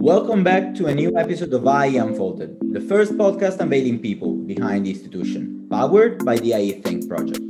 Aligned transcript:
Welcome 0.00 0.44
back 0.44 0.76
to 0.76 0.86
a 0.86 0.94
new 0.94 1.18
episode 1.18 1.52
of 1.52 1.64
IE 1.64 1.96
Unfolded, 1.96 2.56
the 2.72 2.80
first 2.80 3.14
podcast 3.14 3.58
unveiling 3.58 3.98
people 3.98 4.32
behind 4.32 4.86
the 4.86 4.90
institution, 4.90 5.66
powered 5.68 6.24
by 6.24 6.36
the 6.36 6.54
IE 6.54 6.80
Think 6.82 7.08
project. 7.08 7.42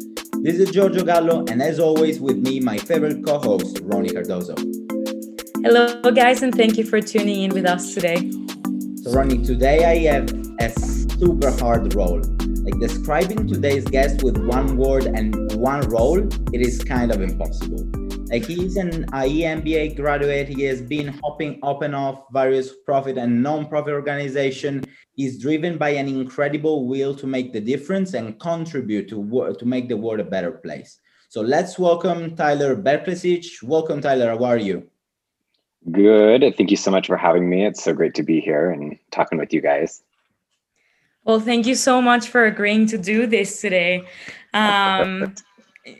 This 0.42 0.58
is 0.58 0.70
Giorgio 0.70 1.04
Gallo, 1.04 1.44
and 1.50 1.60
as 1.60 1.78
always, 1.78 2.18
with 2.20 2.38
me, 2.38 2.58
my 2.58 2.78
favorite 2.78 3.22
co 3.22 3.38
host, 3.38 3.80
Ronnie 3.82 4.08
Cardozo. 4.08 4.54
Hello, 5.62 6.00
guys, 6.10 6.42
and 6.42 6.54
thank 6.54 6.78
you 6.78 6.84
for 6.84 7.02
tuning 7.02 7.42
in 7.42 7.52
with 7.52 7.66
us 7.66 7.92
today. 7.92 8.30
So, 9.02 9.12
Ronnie, 9.12 9.44
today 9.44 9.84
I 9.84 10.10
have 10.10 10.32
a 10.58 10.70
super 10.70 11.50
hard 11.50 11.94
role. 11.94 12.22
Like 12.64 12.80
describing 12.80 13.46
today's 13.46 13.84
guest 13.84 14.22
with 14.22 14.38
one 14.38 14.78
word 14.78 15.04
and 15.04 15.52
one 15.60 15.82
role, 15.82 16.18
it 16.54 16.62
is 16.62 16.82
kind 16.82 17.12
of 17.12 17.20
impossible. 17.20 17.97
Like 18.30 18.44
he's 18.44 18.76
an 18.76 19.04
IE 19.14 19.42
MBA 19.42 19.96
graduate. 19.96 20.48
He 20.48 20.62
has 20.64 20.82
been 20.82 21.08
hopping 21.22 21.58
up 21.62 21.80
and 21.80 21.94
off 21.94 22.24
various 22.30 22.74
profit 22.84 23.16
and 23.16 23.42
non-profit 23.42 23.94
organization. 23.94 24.84
He's 25.14 25.38
driven 25.38 25.78
by 25.78 25.90
an 25.90 26.08
incredible 26.08 26.86
will 26.86 27.14
to 27.14 27.26
make 27.26 27.54
the 27.54 27.60
difference 27.60 28.12
and 28.12 28.38
contribute 28.38 29.08
to 29.08 29.54
to 29.58 29.64
make 29.64 29.88
the 29.88 29.96
world 29.96 30.20
a 30.20 30.24
better 30.24 30.52
place. 30.52 31.00
So 31.30 31.40
let's 31.40 31.78
welcome 31.78 32.36
Tyler 32.36 32.76
Brklacich. 32.76 33.62
Welcome, 33.62 34.02
Tyler. 34.02 34.36
How 34.36 34.44
are 34.44 34.58
you? 34.58 34.90
Good. 35.90 36.42
Thank 36.56 36.70
you 36.70 36.76
so 36.76 36.90
much 36.90 37.06
for 37.06 37.16
having 37.16 37.48
me. 37.48 37.64
It's 37.64 37.82
so 37.82 37.94
great 37.94 38.14
to 38.16 38.22
be 38.22 38.40
here 38.40 38.70
and 38.70 38.98
talking 39.10 39.38
with 39.38 39.54
you 39.54 39.62
guys. 39.62 40.02
Well, 41.24 41.40
thank 41.40 41.66
you 41.66 41.74
so 41.74 42.02
much 42.02 42.28
for 42.28 42.44
agreeing 42.44 42.86
to 42.88 42.98
do 42.98 43.26
this 43.26 43.60
today. 43.60 44.06
Um, 44.52 45.34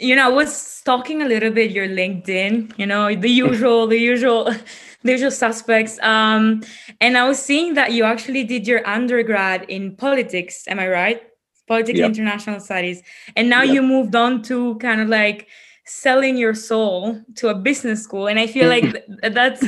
you 0.01 0.17
know, 0.17 0.27
I 0.27 0.33
was 0.33 0.55
stalking 0.55 1.23
a 1.23 1.27
little 1.27 1.51
bit 1.51 1.71
your 1.71 1.89
LinkedIn, 1.89 2.79
you 2.79 2.87
know, 2.87 3.15
the 3.15 3.29
usual, 3.29 3.87
the 3.87 3.99
usual, 3.99 4.45
the 5.03 5.13
usual 5.13 5.31
suspects. 5.31 5.99
Um, 6.03 6.63
and 7.01 7.17
I 7.17 7.27
was 7.29 7.39
seeing 7.39 7.75
that 7.75 7.93
you 7.93 8.05
actually 8.05 8.45
did 8.45 8.67
your 8.67 8.87
undergrad 8.87 9.65
in 9.69 9.97
politics. 9.97 10.67
Am 10.69 10.79
I 10.79 10.89
right? 10.89 11.23
Politics 11.67 11.99
yep. 11.99 12.11
international 12.11 12.61
studies. 12.61 13.03
And 13.37 13.51
now 13.51 13.63
yep. 13.63 13.75
you 13.75 13.83
moved 13.83 14.15
on 14.15 14.43
to 14.45 14.77
kind 14.77 15.01
of 15.01 15.09
like 15.09 15.49
selling 15.85 16.37
your 16.37 16.55
soul 16.55 17.21
to 17.37 17.49
a 17.49 17.55
business 17.55 18.03
school. 18.03 18.29
And 18.29 18.39
I 18.39 18.47
feel 18.47 18.69
like 18.69 19.05
that's 19.23 19.65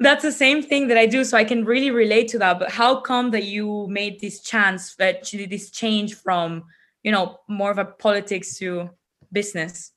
that's 0.00 0.22
the 0.22 0.32
same 0.32 0.62
thing 0.62 0.88
that 0.88 0.98
I 0.98 1.06
do. 1.06 1.24
So 1.24 1.36
I 1.36 1.44
can 1.44 1.64
really 1.64 1.90
relate 1.90 2.28
to 2.28 2.38
that. 2.38 2.58
But 2.58 2.70
how 2.70 3.00
come 3.00 3.30
that 3.30 3.44
you 3.44 3.86
made 3.88 4.20
this 4.20 4.40
chance, 4.40 4.94
that 4.96 5.22
this 5.30 5.70
change 5.70 6.14
from 6.14 6.64
you 7.04 7.12
know 7.12 7.38
more 7.48 7.70
of 7.70 7.78
a 7.78 7.84
politics 7.84 8.58
to 8.58 8.90
business? 9.30 9.92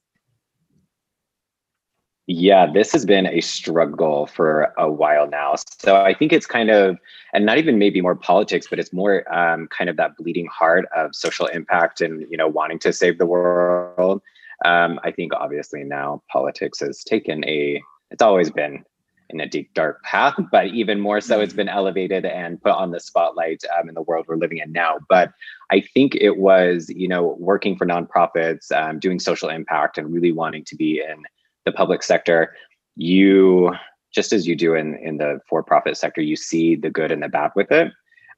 Yeah 2.27 2.69
this 2.72 2.91
has 2.91 3.05
been 3.05 3.25
a 3.25 3.39
struggle 3.39 4.27
for 4.27 4.73
a 4.77 4.91
while 4.91 5.27
now. 5.27 5.55
So 5.80 5.95
i 5.95 6.14
think 6.14 6.33
it's 6.33 6.45
kind 6.45 6.69
of 6.69 6.97
and 7.33 7.45
not 7.45 7.58
even 7.58 7.80
maybe 7.80 8.02
more 8.02 8.16
politics 8.16 8.67
but 8.69 8.77
it's 8.80 8.94
more 8.94 9.16
um, 9.33 9.67
kind 9.67 9.89
of 9.89 9.95
that 9.97 10.17
bleeding 10.17 10.47
heart 10.47 10.86
of 10.95 11.16
social 11.16 11.47
impact 11.47 12.02
and 12.02 12.25
you 12.30 12.38
know 12.38 12.47
wanting 12.47 12.80
to 12.80 12.94
save 12.94 13.17
the 13.17 13.25
world. 13.25 14.21
Um, 14.66 14.99
i 15.03 15.11
think 15.11 15.33
obviously 15.33 15.83
now 15.83 16.21
politics 16.30 16.80
has 16.81 17.03
taken 17.03 17.45
a 17.45 17.81
it's 18.11 18.21
always 18.21 18.49
been 18.52 18.83
in 19.30 19.39
a 19.39 19.47
deep 19.47 19.73
dark 19.73 20.02
path 20.03 20.36
but 20.52 20.67
even 20.67 21.00
more 21.00 21.22
so 21.22 21.39
it's 21.39 21.53
been 21.53 21.70
elevated 21.70 22.25
and 22.25 22.61
put 22.61 22.72
on 22.72 22.92
the 22.92 23.00
spotlight 23.00 23.64
um, 23.78 23.89
in 23.89 23.95
the 23.95 24.02
world 24.02 24.25
we're 24.28 24.38
living 24.38 24.59
in 24.59 24.72
now. 24.72 24.97
But 25.09 25.33
i 25.72 25.81
think 25.81 26.16
it 26.16 26.38
was 26.38 26.89
you 26.89 27.08
know 27.08 27.36
working 27.39 27.75
for 27.78 27.86
nonprofits 27.86 28.72
um, 28.72 29.00
doing 29.00 29.20
social 29.20 29.50
impact 29.50 29.98
and 29.98 30.14
really 30.14 30.31
wanting 30.31 30.64
to 30.66 30.75
be 30.75 31.02
in 31.02 31.23
the 31.66 31.72
public 31.72 32.03
sector 32.03 32.53
you 32.95 33.73
just 34.14 34.33
as 34.33 34.48
you 34.48 34.55
do 34.55 34.73
in 34.73 34.95
in 34.95 35.17
the 35.17 35.39
for-profit 35.50 35.98
sector 35.98 36.22
you 36.22 36.36
see 36.36 36.75
the 36.75 36.89
good 36.89 37.11
and 37.11 37.22
the 37.23 37.30
bad 37.30 37.52
with 37.55 37.72
it. 37.72 37.92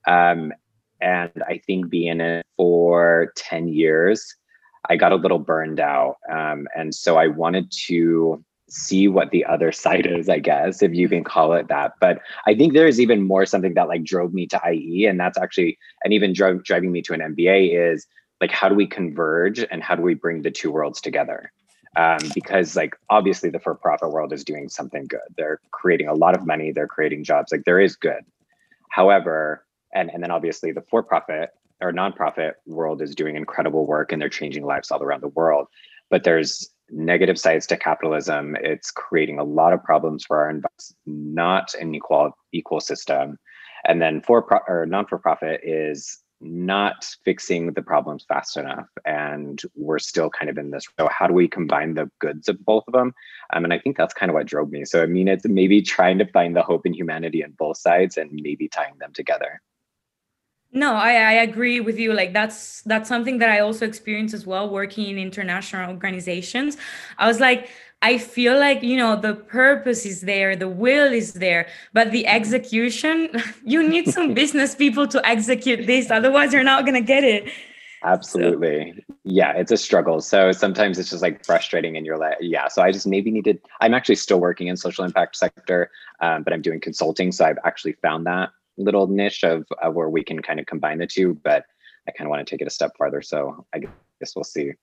Um, 0.07 0.53
and 1.01 1.31
i 1.47 1.59
think 1.65 1.89
being 1.89 2.19
in 2.19 2.21
it 2.21 2.45
for 2.57 3.31
10 3.37 3.67
years 3.67 4.35
i 4.89 4.95
got 4.95 5.11
a 5.11 5.15
little 5.15 5.39
burned 5.39 5.79
out. 5.79 6.15
Um, 6.31 6.67
and 6.75 6.93
so 6.95 7.17
i 7.17 7.27
wanted 7.27 7.71
to 7.87 8.43
see 8.69 9.07
what 9.07 9.31
the 9.31 9.45
other 9.45 9.71
side 9.83 10.05
is, 10.05 10.29
I 10.29 10.39
guess, 10.39 10.81
if 10.81 10.93
you 10.93 11.09
can 11.09 11.23
call 11.23 11.53
it 11.53 11.67
that. 11.67 11.93
But 11.99 12.21
I 12.45 12.55
think 12.55 12.73
there's 12.73 12.99
even 12.99 13.23
more 13.23 13.45
something 13.45 13.73
that 13.73 13.87
like 13.87 14.03
drove 14.03 14.33
me 14.33 14.47
to 14.47 14.61
IE, 14.71 15.05
and 15.05 15.19
that's 15.19 15.37
actually, 15.37 15.77
and 16.03 16.13
even 16.13 16.33
drove 16.33 16.63
driving 16.63 16.91
me 16.91 17.01
to 17.03 17.13
an 17.13 17.21
MBA 17.21 17.93
is 17.93 18.07
like, 18.41 18.51
how 18.51 18.69
do 18.69 18.75
we 18.75 18.87
converge 18.87 19.59
and 19.69 19.83
how 19.83 19.95
do 19.95 20.01
we 20.01 20.13
bring 20.13 20.41
the 20.41 20.51
two 20.51 20.71
worlds 20.71 21.01
together? 21.01 21.51
Um, 21.95 22.19
because 22.35 22.75
like 22.75 22.95
obviously 23.09 23.49
the 23.49 23.59
for-profit 23.59 24.11
world 24.11 24.31
is 24.31 24.43
doing 24.43 24.69
something 24.69 25.05
good. 25.07 25.19
They're 25.35 25.59
creating 25.71 26.07
a 26.07 26.13
lot 26.13 26.35
of 26.35 26.45
money. 26.45 26.71
They're 26.71 26.87
creating 26.87 27.23
jobs. 27.23 27.51
Like 27.51 27.65
there 27.65 27.79
is 27.79 27.95
good. 27.95 28.23
However, 28.89 29.65
and 29.93 30.11
and 30.11 30.21
then 30.21 30.31
obviously 30.31 30.71
the 30.71 30.83
for-profit 30.89 31.49
or 31.81 31.91
nonprofit 31.91 32.53
world 32.67 33.01
is 33.01 33.15
doing 33.15 33.35
incredible 33.35 33.85
work 33.85 34.11
and 34.11 34.21
they're 34.21 34.29
changing 34.29 34.65
lives 34.65 34.91
all 34.91 35.01
around 35.01 35.21
the 35.21 35.29
world. 35.29 35.67
But 36.09 36.23
there's 36.23 36.69
negative 36.91 37.39
sides 37.39 37.67
to 37.67 37.77
capitalism. 37.77 38.55
It's 38.61 38.91
creating 38.91 39.39
a 39.39 39.43
lot 39.43 39.73
of 39.73 39.83
problems 39.83 40.25
for 40.25 40.37
our 40.41 40.49
investors, 40.49 40.95
not 41.05 41.73
an 41.75 41.95
equal 41.95 42.31
equal 42.51 42.79
system. 42.79 43.37
And 43.85 44.01
then 44.01 44.21
for 44.21 44.41
pro- 44.41 44.59
or 44.67 44.85
non 44.85 45.05
for 45.05 45.17
profit 45.17 45.61
is 45.63 46.21
not 46.41 47.05
fixing 47.25 47.73
the 47.73 47.81
problems 47.81 48.23
fast 48.27 48.55
enough 48.55 48.87
and 49.05 49.61
we're 49.75 49.99
still 49.99 50.29
kind 50.29 50.49
of 50.49 50.57
in 50.57 50.71
this 50.71 50.85
so 50.97 51.09
how 51.11 51.27
do 51.27 51.33
we 51.33 51.47
combine 51.47 51.93
the 51.93 52.09
goods 52.19 52.47
of 52.47 52.63
both 52.63 52.83
of 52.87 52.93
them 52.93 53.13
um, 53.53 53.65
and 53.65 53.73
i 53.73 53.79
think 53.79 53.97
that's 53.97 54.13
kind 54.13 54.29
of 54.29 54.33
what 54.33 54.47
drove 54.47 54.71
me 54.71 54.85
so 54.85 55.03
i 55.03 55.05
mean 55.05 55.27
it's 55.27 55.45
maybe 55.45 55.81
trying 55.81 56.17
to 56.17 56.25
find 56.31 56.55
the 56.55 56.61
hope 56.61 56.85
in 56.85 56.93
humanity 56.93 57.43
on 57.43 57.51
both 57.57 57.77
sides 57.77 58.15
and 58.15 58.31
maybe 58.31 58.69
tying 58.69 58.97
them 58.99 59.11
together 59.13 59.61
no, 60.71 60.93
I, 60.93 61.13
I 61.13 61.31
agree 61.33 61.79
with 61.79 61.97
you. 61.97 62.13
Like 62.13 62.33
that's 62.33 62.81
that's 62.83 63.09
something 63.09 63.39
that 63.39 63.49
I 63.49 63.59
also 63.59 63.85
experienced 63.85 64.33
as 64.33 64.45
well 64.45 64.69
working 64.69 65.07
in 65.07 65.17
international 65.17 65.89
organizations. 65.89 66.77
I 67.17 67.27
was 67.27 67.39
like, 67.39 67.69
I 68.01 68.17
feel 68.17 68.57
like, 68.57 68.83
you 68.83 68.95
know, 68.95 69.15
the 69.15 69.35
purpose 69.35 70.05
is 70.05 70.21
there, 70.21 70.55
the 70.55 70.69
will 70.69 71.11
is 71.11 71.33
there, 71.33 71.67
but 71.91 72.11
the 72.11 72.27
execution, 72.27 73.29
you 73.65 73.87
need 73.87 74.09
some 74.09 74.33
business 74.41 74.75
people 74.75 75.07
to 75.07 75.25
execute 75.27 75.87
this. 75.87 76.11
Otherwise, 76.11 76.53
you're 76.53 76.63
not 76.63 76.85
gonna 76.85 77.01
get 77.01 77.23
it. 77.23 77.51
Absolutely. 78.03 78.93
So. 78.95 79.15
Yeah, 79.25 79.51
it's 79.53 79.71
a 79.71 79.77
struggle. 79.77 80.21
So 80.21 80.51
sometimes 80.53 80.97
it's 80.97 81.09
just 81.09 81.21
like 81.21 81.43
frustrating 81.45 81.97
and 81.97 82.05
you're 82.05 82.17
like, 82.17 82.37
yeah. 82.39 82.69
So 82.69 82.81
I 82.81 82.93
just 82.93 83.05
maybe 83.05 83.29
needed, 83.29 83.59
I'm 83.81 83.93
actually 83.93 84.15
still 84.15 84.39
working 84.39 84.67
in 84.67 84.77
social 84.77 85.03
impact 85.03 85.35
sector, 85.35 85.91
um, 86.21 86.43
but 86.43 86.53
I'm 86.53 86.61
doing 86.61 86.79
consulting. 86.79 87.33
So 87.33 87.43
I've 87.43 87.57
actually 87.65 87.93
found 87.93 88.25
that 88.27 88.51
little 88.79 89.07
niche 89.07 89.43
of, 89.43 89.65
of 89.81 89.93
where 89.93 90.09
we 90.09 90.23
can 90.23 90.41
kind 90.41 90.59
of 90.59 90.65
combine 90.65 90.97
the 90.97 91.07
two, 91.07 91.39
but 91.43 91.65
I 92.07 92.11
kind 92.11 92.27
of 92.27 92.29
want 92.29 92.45
to 92.45 92.49
take 92.49 92.61
it 92.61 92.67
a 92.67 92.71
step 92.71 92.91
farther. 92.97 93.21
So 93.21 93.65
I 93.73 93.79
guess 93.79 94.35
we'll 94.35 94.43
see. 94.43 94.73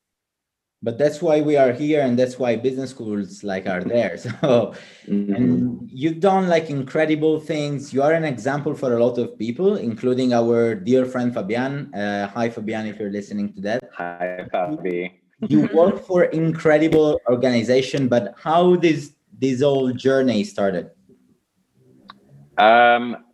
But 0.83 0.99
that's 0.99 1.23
why 1.23 1.41
we 1.41 1.57
are 1.57 1.73
here, 1.73 2.03
and 2.03 2.19
that's 2.19 2.39
why 2.39 2.55
business 2.55 2.91
schools 2.91 3.43
like 3.43 3.67
are 3.67 3.83
there. 3.83 4.19
So, 4.25 4.75
mm-hmm. 5.09 5.35
and 5.35 5.91
you've 5.91 6.21
done 6.21 6.49
like 6.49 6.69
incredible 6.69 7.41
things. 7.41 7.95
You 7.95 8.03
are 8.03 8.13
an 8.13 8.25
example 8.25 8.75
for 8.75 8.93
a 8.93 9.03
lot 9.05 9.17
of 9.19 9.39
people, 9.39 9.77
including 9.77 10.35
our 10.35 10.75
dear 10.75 11.07
friend 11.07 11.33
Fabian. 11.33 11.95
Uh, 11.95 12.29
hi, 12.29 12.51
Fabian, 12.51 12.87
if 12.87 13.01
you're 13.01 13.11
listening 13.11 13.55
to 13.55 13.61
that. 13.63 13.91
Hi, 13.95 14.47
Fabi. 14.53 15.13
You 15.49 15.69
work 15.75 16.05
for 16.07 16.25
incredible 16.25 17.21
organization, 17.29 18.09
but 18.09 18.35
how 18.39 18.77
this 18.77 19.13
this 19.39 19.63
whole 19.63 19.93
journey 19.93 20.45
started? 20.45 20.91
Um, 22.59 23.26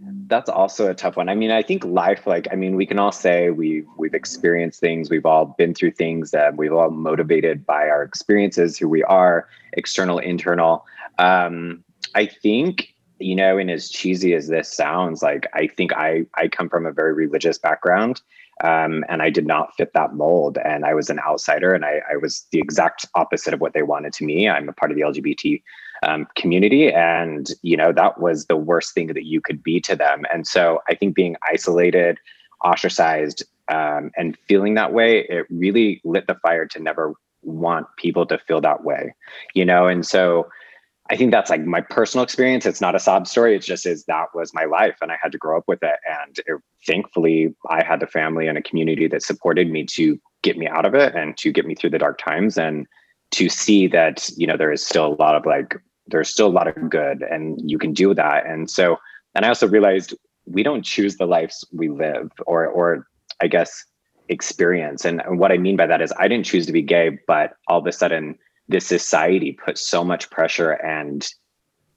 that's 0.00 0.48
also 0.48 0.90
a 0.90 0.94
tough 0.94 1.16
one. 1.16 1.28
I 1.28 1.34
mean, 1.34 1.50
I 1.50 1.62
think 1.62 1.84
life, 1.84 2.26
like, 2.26 2.46
I 2.52 2.54
mean, 2.54 2.76
we 2.76 2.86
can 2.86 2.98
all 2.98 3.12
say 3.12 3.50
we 3.50 3.84
we've 3.96 4.14
experienced 4.14 4.80
things, 4.80 5.10
we've 5.10 5.26
all 5.26 5.46
been 5.58 5.74
through 5.74 5.92
things 5.92 6.30
that 6.30 6.56
we've 6.56 6.72
all 6.72 6.90
motivated 6.90 7.66
by 7.66 7.88
our 7.88 8.02
experiences, 8.02 8.78
who 8.78 8.88
we 8.88 9.02
are, 9.04 9.48
external, 9.72 10.18
internal. 10.18 10.84
Um, 11.18 11.82
I 12.14 12.26
think, 12.26 12.94
you 13.18 13.34
know, 13.34 13.58
and 13.58 13.70
as 13.70 13.90
cheesy 13.90 14.34
as 14.34 14.48
this 14.48 14.72
sounds, 14.72 15.22
like 15.22 15.48
I 15.54 15.66
think 15.66 15.92
I 15.94 16.26
I 16.34 16.48
come 16.48 16.68
from 16.68 16.86
a 16.86 16.92
very 16.92 17.12
religious 17.12 17.58
background. 17.58 18.22
Um, 18.64 19.04
and 19.08 19.22
I 19.22 19.30
did 19.30 19.46
not 19.46 19.74
fit 19.76 19.92
that 19.94 20.14
mold. 20.14 20.58
And 20.64 20.84
I 20.84 20.94
was 20.94 21.10
an 21.10 21.20
outsider, 21.20 21.74
and 21.74 21.84
I, 21.84 22.00
I 22.12 22.16
was 22.16 22.46
the 22.50 22.58
exact 22.58 23.06
opposite 23.14 23.54
of 23.54 23.60
what 23.60 23.72
they 23.72 23.82
wanted 23.82 24.12
to 24.14 24.24
me. 24.24 24.48
I'm 24.48 24.68
a 24.68 24.72
part 24.72 24.90
of 24.90 24.96
the 24.96 25.02
LGBT 25.02 25.62
um, 26.02 26.26
community 26.36 26.92
and 26.92 27.48
you 27.62 27.76
know 27.76 27.92
that 27.92 28.20
was 28.20 28.46
the 28.46 28.56
worst 28.56 28.94
thing 28.94 29.08
that 29.08 29.24
you 29.24 29.40
could 29.40 29.62
be 29.62 29.80
to 29.80 29.96
them 29.96 30.24
and 30.32 30.46
so 30.46 30.80
i 30.88 30.94
think 30.94 31.14
being 31.14 31.36
isolated 31.50 32.18
ostracized 32.64 33.42
um, 33.70 34.10
and 34.16 34.36
feeling 34.48 34.74
that 34.74 34.92
way 34.92 35.20
it 35.28 35.46
really 35.50 36.00
lit 36.04 36.26
the 36.26 36.34
fire 36.36 36.66
to 36.66 36.80
never 36.80 37.14
want 37.42 37.86
people 37.96 38.26
to 38.26 38.38
feel 38.38 38.60
that 38.60 38.84
way 38.84 39.14
you 39.54 39.64
know 39.64 39.86
and 39.86 40.06
so 40.06 40.46
i 41.10 41.16
think 41.16 41.30
that's 41.30 41.50
like 41.50 41.64
my 41.64 41.80
personal 41.80 42.24
experience. 42.24 42.66
It's 42.66 42.80
not 42.80 42.94
a 42.94 43.00
sob 43.00 43.26
story. 43.26 43.56
It 43.56 43.62
just 43.62 43.86
is 43.86 44.04
that 44.04 44.26
was 44.34 44.52
my 44.54 44.64
life 44.64 44.96
and 45.00 45.10
i 45.12 45.18
had 45.22 45.32
to 45.32 45.38
grow 45.38 45.58
up 45.58 45.64
with 45.66 45.82
it. 45.82 45.98
And 46.06 46.38
it, 46.38 46.60
thankfully 46.86 47.54
i 47.68 47.84
had 47.84 48.00
the 48.00 48.06
family 48.06 48.46
and 48.46 48.58
a 48.58 48.62
community 48.62 49.08
that 49.08 49.22
supported 49.22 49.70
me 49.70 49.84
to 49.96 50.18
get 50.42 50.56
me 50.56 50.68
out 50.68 50.86
of 50.86 50.94
it 50.94 51.14
and 51.14 51.36
to 51.38 51.52
get 51.52 51.66
me 51.66 51.74
through 51.74 51.90
the 51.90 51.98
dark 51.98 52.18
times 52.18 52.56
and 52.56 52.86
to 53.30 53.48
see 53.48 53.86
that 53.88 54.28
you 54.36 54.46
know 54.46 54.56
there 54.56 54.72
is 54.72 54.84
still 54.84 55.06
a 55.06 55.20
lot 55.22 55.34
of 55.34 55.44
like 55.44 55.76
there's 56.08 56.28
still 56.28 56.46
a 56.46 56.56
lot 56.58 56.66
of 56.66 56.90
good 56.90 57.22
and 57.22 57.70
you 57.70 57.78
can 57.78 57.92
do 57.92 58.14
that. 58.14 58.46
And 58.46 58.70
so 58.70 58.96
and 59.34 59.44
i 59.44 59.48
also 59.48 59.68
realized 59.68 60.14
we 60.46 60.62
don't 60.62 60.82
choose 60.82 61.16
the 61.16 61.26
lives 61.26 61.64
we 61.72 61.88
live 61.88 62.30
or 62.46 62.66
or 62.66 63.06
i 63.40 63.46
guess 63.46 63.84
experience. 64.30 65.04
And, 65.04 65.22
and 65.22 65.38
what 65.38 65.52
i 65.52 65.58
mean 65.58 65.76
by 65.76 65.86
that 65.86 66.02
is 66.02 66.12
i 66.18 66.28
didn't 66.28 66.46
choose 66.46 66.66
to 66.66 66.72
be 66.72 66.82
gay 66.82 67.18
but 67.26 67.54
all 67.66 67.78
of 67.78 67.86
a 67.86 67.92
sudden 67.92 68.38
this 68.68 68.86
society 68.86 69.52
put 69.52 69.78
so 69.78 70.04
much 70.04 70.30
pressure 70.30 70.72
and 70.72 71.28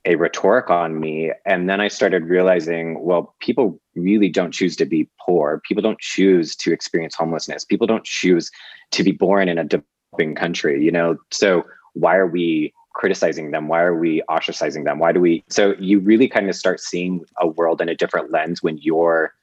a 0.06 0.16
rhetoric 0.16 0.70
on 0.70 1.00
me. 1.00 1.32
And 1.46 1.70
then 1.70 1.80
i 1.80 1.88
started 1.88 2.24
realizing 2.26 3.04
well 3.04 3.36
people 3.40 3.80
really 3.96 4.30
don't 4.30 4.52
choose 4.52 4.76
to 4.78 4.86
be 4.86 5.08
poor. 5.24 5.62
People 5.68 5.84
don't 5.84 6.00
choose 6.00 6.56
to 6.58 6.72
experience 6.72 7.16
homelessness. 7.16 7.66
People 7.66 7.88
don't 7.88 8.04
choose 8.04 8.50
to 8.92 9.04
be 9.04 9.12
born 9.12 9.48
in 9.48 9.58
a 9.58 9.64
developing 9.64 10.36
country 10.36 10.84
you 10.84 10.92
know? 10.92 11.18
So 11.30 11.64
why 11.94 12.16
are 12.16 12.28
we 12.28 12.74
criticizing 12.94 13.52
them? 13.52 13.68
Why 13.68 13.82
are 13.82 13.98
we 13.98 14.22
ostracizing 14.30 14.86
them? 14.86 15.00
Why 15.00 15.12
do 15.12 15.20
we 15.20 15.44
so 15.50 15.76
you 15.80 16.00
really 16.00 16.28
kind 16.28 16.50
of 16.50 16.56
start 16.56 16.80
seeing 16.80 17.24
a 17.40 17.48
world 17.48 17.82
in 17.82 17.90
a 17.90 17.96
different 17.96 18.32
lens 18.32 18.64
when 18.64 18.78
your 18.80 19.34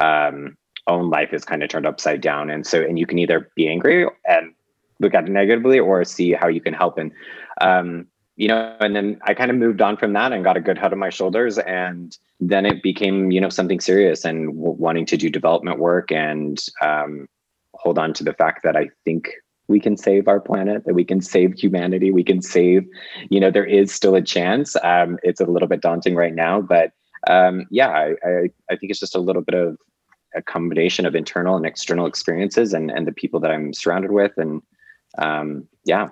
um, 0.00 0.56
own 0.86 1.10
life 1.10 1.32
is 1.32 1.44
kind 1.44 1.62
of 1.62 1.68
turned 1.68 1.86
upside 1.86 2.20
down. 2.20 2.50
And 2.50 2.66
so 2.66 2.82
and 2.82 2.98
you 2.98 3.06
can 3.06 3.18
either 3.18 3.50
be 3.54 3.68
angry 3.68 4.06
and 4.26 4.54
look 5.00 5.14
at 5.14 5.24
negatively 5.26 5.78
or 5.78 6.04
see 6.04 6.32
how 6.32 6.48
you 6.48 6.60
can 6.60 6.74
help. 6.74 6.98
And 6.98 7.12
um, 7.60 8.06
you 8.36 8.48
know 8.48 8.76
and 8.80 8.96
then 8.96 9.18
i 9.22 9.34
kind 9.34 9.50
of 9.50 9.56
moved 9.56 9.80
on 9.80 9.96
from 9.96 10.12
that 10.12 10.32
and 10.32 10.42
got 10.42 10.56
a 10.56 10.60
good 10.60 10.78
head 10.78 10.92
on 10.92 10.98
my 10.98 11.10
shoulders. 11.10 11.58
And 11.58 12.16
then 12.40 12.66
it 12.66 12.82
became 12.82 13.30
you 13.30 13.40
know 13.40 13.48
something 13.48 13.80
serious 13.80 14.24
and 14.24 14.48
w- 14.48 14.76
wanting 14.76 15.06
to 15.06 15.16
do 15.16 15.30
development 15.30 15.78
work 15.78 16.10
and 16.10 16.62
um, 16.82 17.28
hold 17.74 17.98
on 17.98 18.12
to 18.14 18.24
the 18.24 18.32
fact 18.32 18.62
that 18.64 18.76
i 18.76 18.88
think 19.04 19.30
we 19.66 19.80
can 19.80 19.96
save 19.96 20.28
our 20.28 20.40
planet 20.40 20.84
that 20.84 20.94
we 20.94 21.04
can 21.04 21.20
save 21.20 21.54
humanity 21.54 22.10
we 22.10 22.24
can 22.24 22.42
save 22.42 22.86
you 23.30 23.40
know 23.40 23.50
there 23.50 23.64
is 23.64 23.92
still 23.92 24.14
a 24.14 24.22
chance. 24.22 24.76
Um, 24.82 25.18
it's 25.22 25.40
a 25.40 25.46
little 25.46 25.68
bit 25.68 25.80
daunting 25.80 26.14
right 26.14 26.34
now 26.34 26.60
but 26.60 26.92
um, 27.28 27.66
yeah 27.70 27.88
I, 27.88 28.14
I, 28.24 28.50
I 28.70 28.76
think 28.76 28.90
it's 28.90 29.00
just 29.00 29.16
a 29.16 29.20
little 29.20 29.42
bit 29.42 29.54
of 29.54 29.78
a 30.34 30.42
combination 30.42 31.06
of 31.06 31.14
internal 31.14 31.56
and 31.56 31.64
external 31.64 32.06
experiences 32.06 32.74
and 32.74 32.90
and 32.90 33.06
the 33.06 33.12
people 33.12 33.38
that 33.40 33.52
i'm 33.52 33.72
surrounded 33.72 34.10
with 34.10 34.32
and 34.36 34.60
um, 35.18 35.68
yeah. 35.84 36.08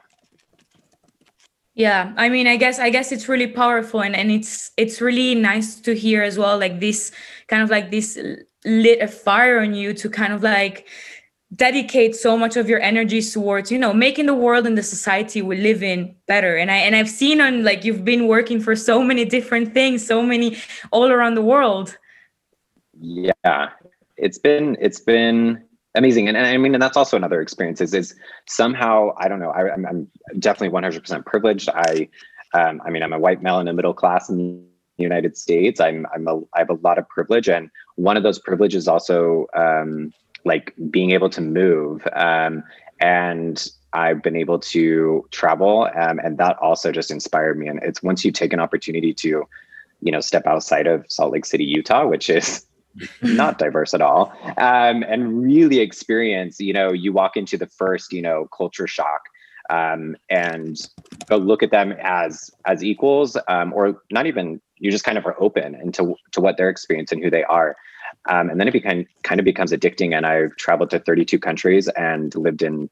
Yeah 1.74 2.12
i 2.18 2.28
mean 2.28 2.46
i 2.46 2.56
guess 2.56 2.78
i 2.78 2.90
guess 2.90 3.12
it's 3.12 3.30
really 3.30 3.46
powerful 3.46 4.02
and, 4.02 4.14
and 4.14 4.30
it's 4.30 4.70
it's 4.76 5.00
really 5.00 5.34
nice 5.34 5.80
to 5.80 5.94
hear 5.94 6.22
as 6.22 6.36
well 6.36 6.58
like 6.58 6.80
this 6.80 7.10
kind 7.46 7.62
of 7.62 7.70
like 7.70 7.90
this 7.90 8.18
lit 8.66 9.00
a 9.00 9.08
fire 9.08 9.58
on 9.60 9.72
you 9.72 9.94
to 9.94 10.10
kind 10.10 10.34
of 10.34 10.42
like 10.42 10.86
dedicate 11.54 12.14
so 12.14 12.36
much 12.36 12.58
of 12.58 12.68
your 12.68 12.80
energies 12.80 13.32
towards 13.32 13.72
you 13.72 13.78
know 13.78 13.94
making 13.94 14.26
the 14.26 14.34
world 14.34 14.66
and 14.66 14.76
the 14.76 14.82
society 14.82 15.40
we 15.40 15.56
live 15.56 15.82
in 15.82 16.14
better. 16.26 16.56
And 16.56 16.70
i 16.70 16.76
and 16.76 16.94
i've 16.94 17.08
seen 17.08 17.40
on 17.40 17.64
like 17.64 17.84
you've 17.84 18.04
been 18.04 18.28
working 18.28 18.60
for 18.60 18.76
so 18.76 19.02
many 19.02 19.24
different 19.24 19.72
things 19.72 20.06
so 20.06 20.22
many 20.22 20.58
all 20.90 21.10
around 21.10 21.36
the 21.36 21.42
world. 21.42 21.96
Yeah 23.00 23.70
it's 24.22 24.38
been 24.38 24.76
it's 24.80 25.00
been 25.00 25.62
amazing. 25.94 26.28
And, 26.28 26.36
and 26.36 26.46
i 26.46 26.56
mean 26.56 26.74
and 26.74 26.82
that's 26.82 26.96
also 26.96 27.16
another 27.16 27.40
experience 27.40 27.80
is, 27.80 27.94
is 27.94 28.14
somehow 28.46 29.10
i 29.18 29.28
don't 29.28 29.40
know 29.40 29.50
I, 29.50 29.72
am 29.72 29.86
I'm 29.86 30.08
definitely 30.38 30.78
100% 30.78 31.24
privileged. 31.26 31.68
I 31.68 32.08
um, 32.54 32.80
i 32.84 32.90
mean 32.90 33.02
i'm 33.02 33.12
a 33.12 33.18
white 33.18 33.42
male 33.42 33.60
in 33.60 33.66
the 33.66 33.72
middle 33.72 33.94
class 33.94 34.28
in 34.28 34.36
the 34.38 35.02
united 35.02 35.36
states. 35.36 35.80
I'm 35.80 36.06
i'm 36.14 36.26
a, 36.28 36.38
i 36.54 36.58
have 36.58 36.70
a 36.70 36.78
lot 36.82 36.98
of 36.98 37.08
privilege. 37.08 37.48
And 37.48 37.70
one 37.96 38.16
of 38.16 38.22
those 38.22 38.38
privileges 38.38 38.88
also 38.88 39.46
um, 39.54 40.12
like 40.44 40.74
being 40.90 41.12
able 41.12 41.30
to 41.30 41.40
move 41.40 42.06
um, 42.14 42.64
and 43.00 43.70
I've 43.92 44.22
been 44.22 44.36
able 44.36 44.58
to 44.58 45.26
travel, 45.30 45.88
um, 45.94 46.18
and 46.18 46.38
that 46.38 46.56
also 46.58 46.92
just 46.92 47.10
inspired 47.10 47.58
me. 47.58 47.68
And 47.68 47.78
it's 47.82 48.02
once 48.02 48.24
you 48.24 48.32
take 48.32 48.52
an 48.52 48.60
opportunity 48.60 49.12
to, 49.14 49.44
you 50.00 50.12
know, 50.12 50.20
step 50.20 50.46
outside 50.46 50.86
of 50.86 51.04
Salt 51.10 51.32
Lake 51.32 51.44
City, 51.44 51.64
Utah, 51.64 52.06
which 52.06 52.30
is 52.30 52.64
not 53.22 53.58
diverse 53.58 53.94
at 53.94 54.00
all 54.00 54.32
um, 54.58 55.02
and 55.02 55.42
really 55.42 55.80
experience 55.80 56.60
you 56.60 56.72
know 56.72 56.92
you 56.92 57.12
walk 57.12 57.36
into 57.36 57.56
the 57.56 57.66
first 57.66 58.12
you 58.12 58.22
know 58.22 58.48
culture 58.56 58.86
shock 58.86 59.22
um, 59.70 60.16
and 60.28 60.88
look 61.30 61.62
at 61.62 61.70
them 61.70 61.94
as 62.02 62.50
as 62.66 62.82
equals 62.84 63.36
um, 63.48 63.72
or 63.72 64.02
not 64.10 64.26
even 64.26 64.60
you 64.76 64.90
just 64.90 65.04
kind 65.04 65.18
of 65.18 65.26
are 65.26 65.40
open 65.40 65.74
into 65.76 66.14
to 66.32 66.40
what 66.40 66.56
their 66.56 66.68
experience 66.68 67.12
and 67.12 67.22
who 67.22 67.30
they 67.30 67.44
are 67.44 67.76
um, 68.28 68.50
and 68.50 68.60
then 68.60 68.68
it 68.68 68.72
became 68.72 69.06
kind 69.22 69.40
of 69.40 69.44
becomes 69.44 69.72
addicting 69.72 70.14
and 70.14 70.26
i've 70.26 70.54
traveled 70.56 70.90
to 70.90 70.98
32 70.98 71.38
countries 71.38 71.88
and 71.88 72.34
lived 72.34 72.62
in 72.62 72.90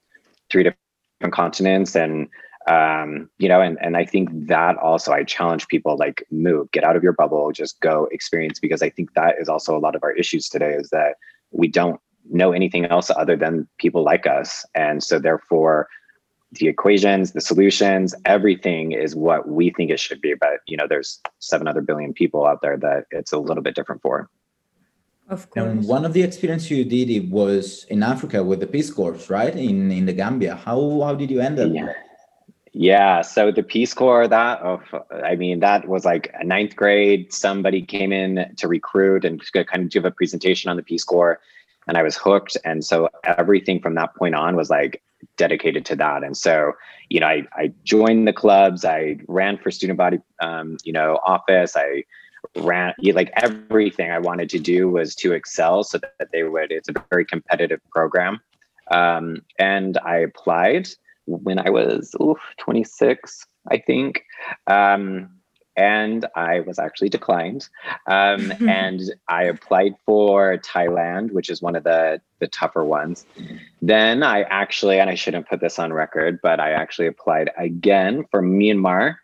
three 0.51 0.63
different 0.63 1.35
continents 1.35 1.95
and 1.95 2.29
um, 2.67 3.31
you 3.39 3.49
know, 3.49 3.61
and 3.61 3.79
and 3.81 3.97
I 3.97 4.05
think 4.05 4.29
that 4.49 4.77
also 4.77 5.13
I 5.13 5.25
challenge 5.25 5.69
people 5.69 5.97
like 5.97 6.25
move, 6.31 6.71
get 6.73 6.85
out 6.85 6.97
of 6.97 7.03
your 7.03 7.13
bubble, 7.13 7.51
just 7.53 7.81
go 7.81 8.07
experience 8.13 8.59
because 8.59 8.83
I 8.83 8.91
think 8.91 9.15
that 9.15 9.37
is 9.41 9.49
also 9.49 9.77
a 9.77 9.81
lot 9.81 9.97
of 9.97 10.03
our 10.03 10.13
issues 10.13 10.49
today 10.49 10.75
is 10.75 10.91
that 10.91 11.15
we 11.53 11.69
don't 11.69 12.01
know 12.31 12.53
anything 12.53 12.85
else 12.87 13.11
other 13.11 13.37
than 13.37 13.67
people 13.79 14.05
like 14.05 14.27
us, 14.27 14.65
and 14.75 15.03
so 15.03 15.19
therefore 15.19 15.89
the 16.53 16.69
equations, 16.69 17.33
the 17.33 17.41
solutions, 17.41 18.15
everything 18.25 18.93
is 18.93 19.15
what 19.15 19.49
we 19.49 19.71
think 19.71 19.91
it 19.91 20.01
should 20.01 20.21
be. 20.21 20.35
But 20.35 20.61
you 20.67 20.77
know, 20.77 20.87
there's 20.87 21.21
seven 21.39 21.67
other 21.67 21.81
billion 21.81 22.13
people 22.13 22.47
out 22.47 22.61
there 22.61 22.77
that 22.77 23.05
it's 23.11 23.33
a 23.33 23.39
little 23.39 23.63
bit 23.63 23.75
different 23.75 24.03
for. 24.03 24.29
Of 25.31 25.49
course. 25.49 25.65
And 25.65 25.87
one 25.87 26.05
of 26.05 26.13
the 26.13 26.23
experience 26.23 26.71
you 26.71 26.85
did 26.85 27.09
it 27.09 27.31
was 27.31 27.85
in 27.85 28.03
Africa 28.03 28.43
with 28.43 28.61
the 28.61 28.67
Peace 28.67 28.91
Corps, 28.91 29.31
right? 29.31 29.55
In 29.55 29.91
in 29.91 30.05
the 30.05 30.13
Gambia. 30.13 30.57
How 30.57 31.01
how 31.03 31.15
did 31.15 31.31
you 31.31 31.41
end 31.41 31.59
up? 31.59 31.71
Yeah. 31.73 31.93
Yeah, 32.73 33.23
so 33.23 33.51
the 33.51 33.65
Peace 33.65 33.93
Corps, 33.93 34.29
that 34.29 34.61
oh, 34.63 34.81
I 35.25 35.35
mean, 35.35 35.59
that 35.61 35.89
was 35.89 36.05
like 36.05 36.33
a 36.39 36.45
ninth 36.45 36.77
grade. 36.77 37.33
Somebody 37.33 37.83
came 37.83 38.13
in 38.13 38.55
to 38.59 38.69
recruit 38.69 39.25
and 39.25 39.43
kind 39.53 39.83
of 39.83 39.91
give 39.91 40.05
a 40.05 40.11
presentation 40.13 40.71
on 40.71 40.77
the 40.77 40.83
Peace 40.83 41.03
Corps, 41.03 41.41
and 41.89 41.97
I 41.97 42.05
was 42.05 42.17
hooked. 42.17 42.57
And 42.65 42.85
so 42.85 43.09
everything 43.25 43.81
from 43.81 43.95
that 43.97 44.15
point 44.15 44.37
on 44.37 44.55
was 44.55 44.71
like 44.71 45.03
dedicated 45.37 45.85
to 45.87 45.97
that. 45.97 46.23
And 46.23 46.37
so, 46.37 46.73
you 47.09 47.19
know, 47.19 47.27
I 47.27 47.45
I 47.55 47.73
joined 47.83 48.29
the 48.29 48.33
clubs. 48.33 48.85
I 48.85 49.19
ran 49.27 49.59
for 49.59 49.73
student 49.73 49.97
body, 49.97 50.21
um, 50.41 50.77
you 50.85 50.93
know, 50.93 51.19
office. 51.27 51.75
I 51.77 52.05
ran 52.57 52.95
like 53.03 53.33
everything 53.37 54.13
I 54.13 54.21
wanted 54.21 54.49
to 54.51 54.61
do 54.61 54.89
was 54.89 55.17
to 55.17 55.33
excel 55.33 55.83
so 55.83 55.99
that 55.99 56.29
they 56.33 56.45
would. 56.45 56.71
It's 56.71 56.89
a 56.89 56.95
very 57.11 57.25
competitive 57.25 57.81
program, 57.91 58.41
um, 58.93 59.43
and 59.59 59.99
I 60.05 60.19
applied 60.19 60.89
when 61.39 61.59
I 61.59 61.71
was 61.71 62.15
oof, 62.21 62.39
26, 62.59 63.47
I 63.71 63.79
think. 63.79 64.23
Um, 64.67 65.31
and 65.77 66.27
I 66.35 66.61
was 66.61 66.79
actually 66.79 67.09
declined. 67.09 67.69
Um, 68.07 68.53
and 68.69 69.01
I 69.29 69.45
applied 69.45 69.95
for 70.05 70.59
Thailand, 70.59 71.33
which 71.33 71.49
is 71.49 71.63
one 71.63 71.77
of 71.77 71.85
the, 71.85 72.21
the 72.39 72.49
tougher 72.49 72.85
ones. 72.85 73.25
Then 73.81 74.23
I 74.23 74.43
actually, 74.43 74.99
and 74.99 75.09
I 75.09 75.15
shouldn't 75.15 75.49
put 75.49 75.61
this 75.61 75.79
on 75.79 75.93
record, 75.93 76.41
but 76.43 76.61
I 76.61 76.73
actually 76.73 77.07
applied 77.07 77.51
again 77.57 78.25
for 78.31 78.43
Myanmar 78.43 79.17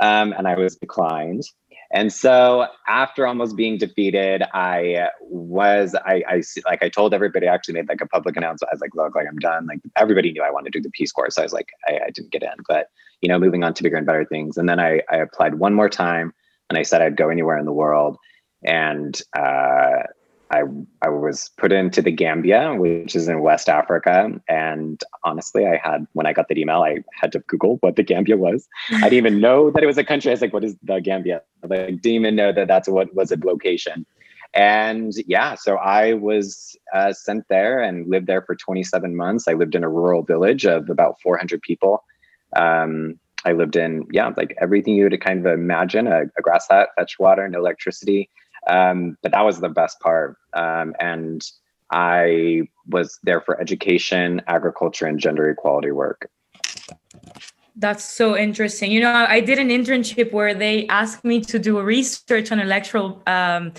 um, 0.00 0.32
and 0.36 0.48
I 0.48 0.56
was 0.56 0.76
declined. 0.76 1.44
And 1.92 2.12
so 2.12 2.68
after 2.86 3.26
almost 3.26 3.56
being 3.56 3.76
defeated, 3.76 4.44
I 4.54 5.08
was 5.22 5.94
I, 5.94 6.22
I 6.28 6.42
like 6.66 6.82
I 6.84 6.88
told 6.88 7.12
everybody 7.12 7.48
I 7.48 7.54
actually 7.54 7.74
made 7.74 7.88
like 7.88 8.00
a 8.00 8.06
public 8.06 8.36
announcement. 8.36 8.70
I 8.70 8.74
was 8.74 8.80
like, 8.80 8.94
look, 8.94 9.16
like 9.16 9.26
I'm 9.28 9.38
done. 9.38 9.66
Like 9.66 9.80
everybody 9.96 10.30
knew 10.30 10.42
I 10.42 10.52
wanted 10.52 10.72
to 10.72 10.78
do 10.78 10.82
the 10.82 10.90
Peace 10.90 11.10
Corps. 11.10 11.30
So 11.30 11.42
I 11.42 11.44
was 11.44 11.52
like, 11.52 11.70
I, 11.88 11.98
I 12.06 12.10
didn't 12.10 12.30
get 12.30 12.44
in. 12.44 12.50
But 12.68 12.88
you 13.20 13.28
know, 13.28 13.38
moving 13.38 13.64
on 13.64 13.74
to 13.74 13.82
bigger 13.82 13.96
and 13.96 14.06
better 14.06 14.24
things. 14.24 14.56
And 14.56 14.68
then 14.68 14.78
I 14.78 15.02
I 15.10 15.16
applied 15.16 15.56
one 15.56 15.74
more 15.74 15.88
time 15.88 16.32
and 16.68 16.78
I 16.78 16.82
said 16.82 17.02
I'd 17.02 17.16
go 17.16 17.28
anywhere 17.28 17.58
in 17.58 17.66
the 17.66 17.72
world. 17.72 18.16
And 18.64 19.20
uh 19.36 20.04
I 20.50 20.62
I 21.02 21.08
was 21.08 21.50
put 21.56 21.72
into 21.72 22.02
the 22.02 22.10
Gambia, 22.10 22.74
which 22.74 23.14
is 23.14 23.28
in 23.28 23.40
West 23.40 23.68
Africa, 23.68 24.30
and 24.48 25.00
honestly, 25.24 25.66
I 25.66 25.80
had 25.82 26.06
when 26.12 26.26
I 26.26 26.32
got 26.32 26.48
that 26.48 26.58
email, 26.58 26.82
I 26.82 26.98
had 27.12 27.32
to 27.32 27.38
Google 27.40 27.76
what 27.80 27.96
the 27.96 28.02
Gambia 28.02 28.36
was. 28.36 28.68
I 28.92 29.02
didn't 29.02 29.12
even 29.14 29.40
know 29.40 29.70
that 29.70 29.82
it 29.82 29.86
was 29.86 29.98
a 29.98 30.04
country. 30.04 30.30
I 30.30 30.34
was 30.34 30.40
like, 30.40 30.52
"What 30.52 30.64
is 30.64 30.76
the 30.82 31.00
Gambia?" 31.00 31.42
I 31.64 31.68
didn't 31.68 32.06
even 32.06 32.34
know 32.34 32.52
that 32.52 32.66
that's 32.68 32.88
what 32.88 33.14
was 33.14 33.30
a 33.30 33.36
location. 33.42 34.04
And 34.52 35.12
yeah, 35.28 35.54
so 35.54 35.76
I 35.76 36.14
was 36.14 36.76
uh, 36.92 37.12
sent 37.12 37.44
there 37.48 37.80
and 37.80 38.08
lived 38.08 38.26
there 38.26 38.42
for 38.42 38.56
27 38.56 39.14
months. 39.14 39.46
I 39.46 39.52
lived 39.52 39.76
in 39.76 39.84
a 39.84 39.88
rural 39.88 40.22
village 40.24 40.66
of 40.66 40.90
about 40.90 41.20
400 41.22 41.62
people. 41.62 42.02
Um, 42.56 43.20
I 43.44 43.52
lived 43.52 43.76
in 43.76 44.08
yeah, 44.10 44.32
like 44.36 44.56
everything 44.60 44.96
you 44.96 45.04
would 45.04 45.20
kind 45.20 45.46
of 45.46 45.52
imagine: 45.52 46.08
a, 46.08 46.22
a 46.36 46.42
grass 46.42 46.66
hut, 46.68 46.88
fetch 46.98 47.20
water, 47.20 47.48
no 47.48 47.60
electricity 47.60 48.28
um, 48.68 49.16
but 49.22 49.32
that 49.32 49.44
was 49.44 49.60
the 49.60 49.68
best 49.68 50.00
part. 50.00 50.36
Um, 50.52 50.94
and 51.00 51.42
I 51.90 52.62
was 52.86 53.18
there 53.22 53.40
for 53.40 53.60
education, 53.60 54.42
agriculture, 54.46 55.06
and 55.06 55.18
gender 55.18 55.48
equality 55.50 55.90
work. 55.90 56.30
That's 57.76 58.04
so 58.04 58.36
interesting. 58.36 58.92
You 58.92 59.00
know, 59.00 59.12
I 59.12 59.40
did 59.40 59.58
an 59.58 59.68
internship 59.68 60.32
where 60.32 60.54
they 60.54 60.86
asked 60.88 61.24
me 61.24 61.40
to 61.42 61.58
do 61.58 61.78
a 61.78 61.84
research 61.84 62.52
on 62.52 62.60
electoral, 62.60 63.22
um, 63.26 63.72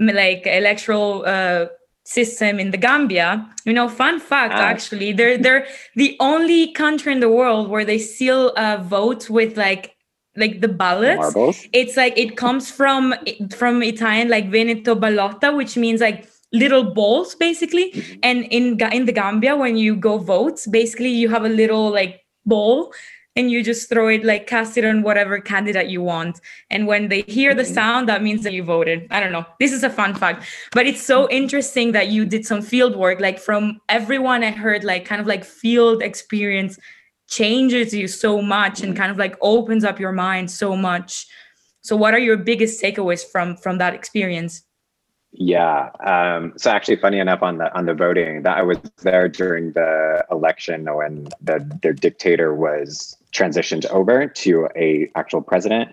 like 0.00 0.46
electoral 0.46 1.24
uh, 1.24 1.66
system 2.04 2.58
in 2.58 2.70
the 2.70 2.78
Gambia. 2.78 3.48
You 3.64 3.74
know, 3.74 3.88
fun 3.88 4.18
fact 4.18 4.54
ah. 4.54 4.62
actually, 4.62 5.12
they're 5.12 5.38
they're 5.38 5.66
the 5.94 6.16
only 6.20 6.72
country 6.72 7.12
in 7.12 7.20
the 7.20 7.28
world 7.28 7.68
where 7.68 7.84
they 7.84 7.98
still 7.98 8.52
uh, 8.56 8.78
vote 8.78 9.30
with 9.30 9.56
like 9.56 9.94
like 10.38 10.60
the 10.60 10.68
ballots 10.68 11.18
Marbles. 11.34 11.66
it's 11.72 11.96
like 11.96 12.16
it 12.16 12.36
comes 12.36 12.70
from 12.70 13.14
from 13.50 13.82
italian 13.82 14.28
like 14.28 14.50
veneto 14.50 14.94
ballotta 14.94 15.54
which 15.56 15.76
means 15.76 16.00
like 16.00 16.26
little 16.52 16.84
balls 16.98 17.34
basically 17.34 17.92
Mhm. 17.92 18.18
and 18.22 18.38
in 18.50 18.64
in 18.98 19.04
the 19.04 19.12
gambia 19.12 19.54
when 19.56 19.76
you 19.76 19.94
go 20.08 20.16
vote 20.18 20.58
basically 20.70 21.10
you 21.10 21.28
have 21.28 21.44
a 21.44 21.54
little 21.62 21.90
like 21.90 22.20
ball 22.46 22.92
and 23.36 23.50
you 23.52 23.62
just 23.62 23.88
throw 23.90 24.08
it 24.08 24.24
like 24.24 24.46
cast 24.48 24.76
it 24.78 24.84
on 24.84 25.02
whatever 25.02 25.38
candidate 25.40 25.88
you 25.94 26.00
want 26.02 26.40
and 26.70 26.86
when 26.90 27.08
they 27.08 27.20
hear 27.38 27.54
the 27.54 27.62
Mhm. 27.68 27.74
sound 27.78 28.08
that 28.08 28.22
means 28.22 28.42
that 28.44 28.52
you 28.54 28.62
voted 28.64 29.06
i 29.10 29.20
don't 29.20 29.30
know 29.36 29.44
this 29.60 29.72
is 29.72 29.84
a 29.84 29.90
fun 29.90 30.14
fact 30.14 30.38
but 30.72 30.86
it's 30.86 31.02
so 31.02 31.28
interesting 31.30 31.92
that 31.92 32.08
you 32.08 32.24
did 32.24 32.46
some 32.46 32.62
field 32.62 32.96
work 32.96 33.20
like 33.20 33.38
from 33.38 33.62
everyone 33.88 34.42
i 34.42 34.50
heard 34.50 34.82
like 34.92 35.04
kind 35.04 35.20
of 35.20 35.26
like 35.26 35.44
field 35.44 36.02
experience 36.02 36.78
changes 37.28 37.94
you 37.94 38.08
so 38.08 38.42
much 38.42 38.80
and 38.80 38.96
kind 38.96 39.10
of 39.10 39.18
like 39.18 39.36
opens 39.40 39.84
up 39.84 40.00
your 40.00 40.12
mind 40.12 40.50
so 40.50 40.74
much. 40.74 41.26
So 41.82 41.96
what 41.96 42.14
are 42.14 42.18
your 42.18 42.36
biggest 42.36 42.82
takeaways 42.82 43.24
from 43.24 43.56
from 43.56 43.78
that 43.78 43.94
experience? 43.94 44.62
Yeah. 45.32 45.90
Um, 46.04 46.54
so 46.56 46.70
actually, 46.70 46.96
funny 46.96 47.18
enough, 47.18 47.42
on 47.42 47.58
the 47.58 47.72
on 47.76 47.86
the 47.86 47.94
voting, 47.94 48.42
that 48.42 48.56
I 48.56 48.62
was 48.62 48.78
there 49.02 49.28
during 49.28 49.72
the 49.72 50.24
election 50.30 50.84
when 50.92 51.28
the 51.40 51.78
their 51.82 51.92
dictator 51.92 52.54
was 52.54 53.16
transitioned 53.32 53.84
over 53.90 54.26
to 54.26 54.68
a 54.74 55.10
actual 55.14 55.42
president, 55.42 55.90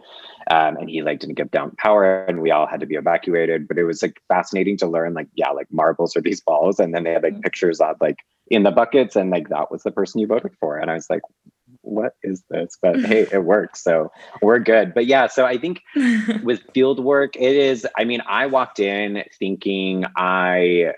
um, 0.51 0.77
and 0.77 0.89
he 0.89 1.01
like 1.01 1.19
didn't 1.19 1.35
give 1.35 1.51
down 1.51 1.71
power, 1.77 2.25
and 2.25 2.41
we 2.41 2.51
all 2.51 2.67
had 2.67 2.79
to 2.79 2.85
be 2.85 2.95
evacuated. 2.95 3.67
But 3.67 3.77
it 3.77 3.83
was 3.83 4.01
like 4.01 4.21
fascinating 4.27 4.77
to 4.77 4.87
learn, 4.87 5.13
like 5.13 5.27
yeah, 5.35 5.51
like 5.51 5.67
marbles 5.71 6.15
are 6.15 6.21
these 6.21 6.41
balls, 6.41 6.79
and 6.79 6.93
then 6.93 7.03
they 7.03 7.13
had 7.13 7.23
like 7.23 7.35
Mhm. 7.35 7.43
pictures 7.43 7.79
of 7.81 7.95
like 8.01 8.17
in 8.49 8.63
the 8.63 8.71
buckets, 8.71 9.15
and 9.15 9.29
like 9.29 9.49
that 9.49 9.71
was 9.71 9.83
the 9.83 9.91
person 9.91 10.21
you 10.21 10.27
voted 10.27 10.53
for, 10.59 10.77
and 10.77 10.89
I 10.91 10.95
was 10.95 11.09
like. 11.09 11.21
What 11.81 12.13
is 12.23 12.43
this? 12.49 12.77
But 12.81 13.05
hey, 13.05 13.27
it 13.31 13.43
works. 13.45 13.83
So 13.83 14.11
we're 14.41 14.57
good. 14.57 14.93
But 14.95 15.05
yeah, 15.05 15.27
so 15.27 15.45
I 15.45 15.57
think 15.59 15.81
with 16.43 16.61
field 16.73 17.03
work 17.03 17.35
it 17.35 17.55
is 17.55 17.87
i 17.97 18.03
mean 18.03 18.21
i 18.27 18.45
walked 18.45 18.79
in 18.79 19.23
thinking 19.39 20.05
i 20.15 20.91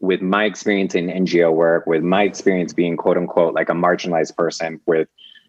with 0.00 0.20
my 0.22 0.44
experience 0.44 0.94
in 0.94 1.06
ngo 1.08 1.52
work 1.52 1.86
with 1.86 2.02
my 2.02 2.22
experience 2.22 2.72
being 2.72 2.96
quote 2.96 3.16
unquote 3.16 3.54
like 3.54 3.68
a 3.68 3.74
marginalized 3.74 4.36
person 4.36 4.80
with 4.86 5.08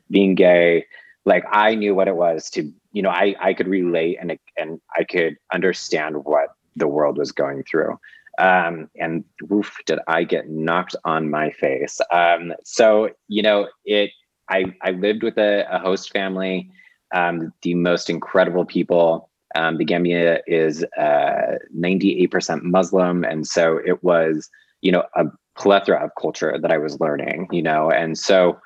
being 0.10 0.36
gay 0.36 0.86
like 1.26 1.44
i 1.52 1.76
knew 1.76 1.96
what 1.96 2.08
it 2.08 2.16
was 2.16 2.50
to 2.50 2.72
you 2.92 3.02
know 3.02 3.10
i 3.10 3.36
i 3.40 3.54
could 3.54 3.68
relate 3.68 4.18
and 4.20 4.38
and 4.58 4.80
i 4.98 5.04
could 5.04 5.36
understand 5.54 6.24
what 6.26 6.50
the 6.76 6.88
world 6.88 7.18
was 7.18 7.32
going 7.32 7.64
through 7.64 7.98
um 8.40 8.90
and 9.00 9.24
oof, 9.52 9.78
did 9.86 10.00
i 10.08 10.24
get 10.24 10.50
knocked 10.50 10.96
on 11.06 11.30
my 11.30 11.52
face 11.52 12.00
um 12.12 12.54
so 12.64 13.10
you 13.28 13.42
know 13.42 13.68
it 13.86 14.12
i 14.50 14.66
i 14.82 14.92
lived 14.92 15.24
with 15.24 15.38
a, 15.38 15.66
a 15.70 15.80
host 15.80 16.12
family 16.12 16.70
um, 17.14 17.54
the 17.62 17.76
most 17.76 18.10
incredible 18.10 18.66
people. 18.66 19.30
Um, 19.56 19.78
the 19.78 19.86
Gambia 19.86 20.42
is 20.48 20.84
uh, 20.98 21.58
98% 21.78 22.64
Muslim. 22.64 23.24
And 23.24 23.46
so 23.46 23.80
it 23.86 24.04
was, 24.04 24.50
you 24.82 24.92
know, 24.92 25.04
a 25.16 25.26
plethora 25.58 26.04
of 26.04 26.12
culture 26.20 26.58
that 26.60 26.72
I 26.72 26.78
was 26.78 27.00
learning, 27.00 27.50
you 27.52 27.62
know, 27.62 27.92
and 27.92 28.18
so 28.18 28.60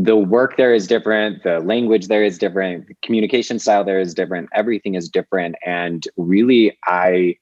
the 0.00 0.16
work 0.16 0.56
there 0.56 0.72
is 0.72 0.86
different, 0.86 1.42
the 1.42 1.60
language 1.60 2.06
there 2.06 2.22
is 2.22 2.38
different, 2.38 2.86
the 2.88 2.94
communication 3.02 3.58
style 3.58 3.84
there 3.84 4.00
is 4.00 4.14
different, 4.14 4.48
everything 4.54 4.94
is 4.94 5.08
different. 5.08 5.56
And 5.66 6.06
really, 6.16 6.78
I 6.86 7.36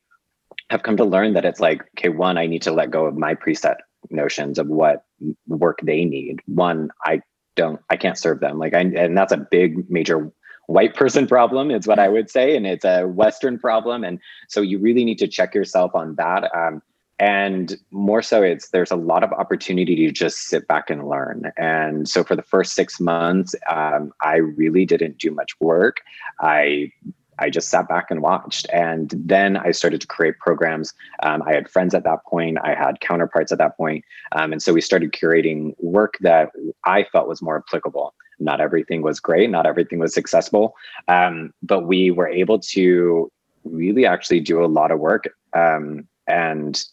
have 0.71 0.83
come 0.83 0.97
to 0.97 1.05
learn 1.05 1.35
that 1.35 1.45
it's 1.45 1.61
like, 1.61 1.83
okay, 1.97 2.09
one, 2.09 2.39
I 2.39 2.47
need 2.47 2.63
to 2.63 2.73
let 2.73 2.91
go 2.91 3.07
of 3.07 3.17
my 3.17 3.35
preset 3.35 3.77
notions 4.11 4.59
of 4.59 4.67
what 4.69 5.05
work 5.47 5.81
they 5.83 6.05
need. 6.05 6.41
One, 6.47 6.91
I 7.05 7.21
don't 7.57 7.81
i 7.91 7.97
can't 7.97 8.19
serve 8.19 8.39
them 8.41 8.59
like 8.59 8.75
i 8.75 8.81
and 8.81 9.17
that's 9.17 9.33
a 9.33 9.49
big 9.51 9.91
major 9.91 10.31
white 10.69 10.95
person 10.95 11.27
problem 11.27 11.71
is 11.71 11.87
what 11.87 11.99
i 11.99 12.09
would 12.09 12.31
say 12.31 12.57
and 12.57 12.67
it's 12.67 12.85
a 12.85 13.07
western 13.07 13.59
problem 13.59 14.05
and 14.05 14.21
so 14.49 14.61
you 14.61 14.79
really 14.79 15.05
need 15.05 15.19
to 15.19 15.27
check 15.27 15.55
yourself 15.55 15.95
on 15.95 16.15
that 16.15 16.49
um, 16.55 16.81
and 17.19 17.77
more 17.91 18.23
so 18.23 18.43
it's 18.43 18.71
there's 18.71 18.91
a 18.91 18.97
lot 18.97 19.25
of 19.25 19.33
opportunity 19.33 19.97
to 19.97 20.13
just 20.13 20.49
sit 20.49 20.67
back 20.69 20.91
and 20.91 21.09
learn 21.09 21.51
and 21.57 22.09
so 22.09 22.23
for 22.23 22.37
the 22.37 22.43
first 22.43 22.75
six 22.75 23.01
months 23.01 23.55
um, 23.71 24.13
i 24.21 24.37
really 24.37 24.85
didn't 24.85 25.19
do 25.19 25.31
much 25.31 25.59
work 25.61 26.01
i 26.41 26.91
I 27.39 27.51
just 27.51 27.69
sat 27.69 27.89
back 27.89 28.11
and 28.11 28.23
watched. 28.23 28.67
And 28.73 29.13
then 29.17 29.57
I 29.57 29.71
started 29.71 30.01
to 30.01 30.07
create 30.07 30.39
programs. 30.39 30.95
Um, 31.23 31.43
I 31.43 31.55
had 31.55 31.69
friends 31.69 31.95
at 31.95 32.05
that 32.05 32.25
point, 32.25 32.59
I 32.63 32.75
had 32.75 33.01
counterparts 33.01 33.53
at 33.53 33.59
that 33.59 33.77
point. 33.77 34.05
Um, 34.33 34.53
and 34.53 34.63
so 34.63 34.73
we 34.73 34.81
started 34.81 35.13
curating 35.13 35.75
work 35.79 36.17
that 36.21 36.51
I 36.85 37.05
felt 37.05 37.29
was 37.29 37.43
more 37.43 37.59
applicable. 37.59 38.15
Not 38.39 38.61
everything 38.61 39.03
was 39.03 39.21
great, 39.21 39.51
not 39.51 39.67
everything 39.67 39.99
was 39.99 40.13
successful, 40.15 40.75
um, 41.09 41.53
but 41.63 41.87
we 41.87 42.11
were 42.11 42.29
able 42.29 42.59
to 42.59 43.31
really 43.65 44.07
actually 44.07 44.41
do 44.41 44.63
a 44.63 44.67
lot 44.67 44.91
of 44.91 45.01
work 45.01 45.29
um, 45.53 46.07
and 46.27 46.85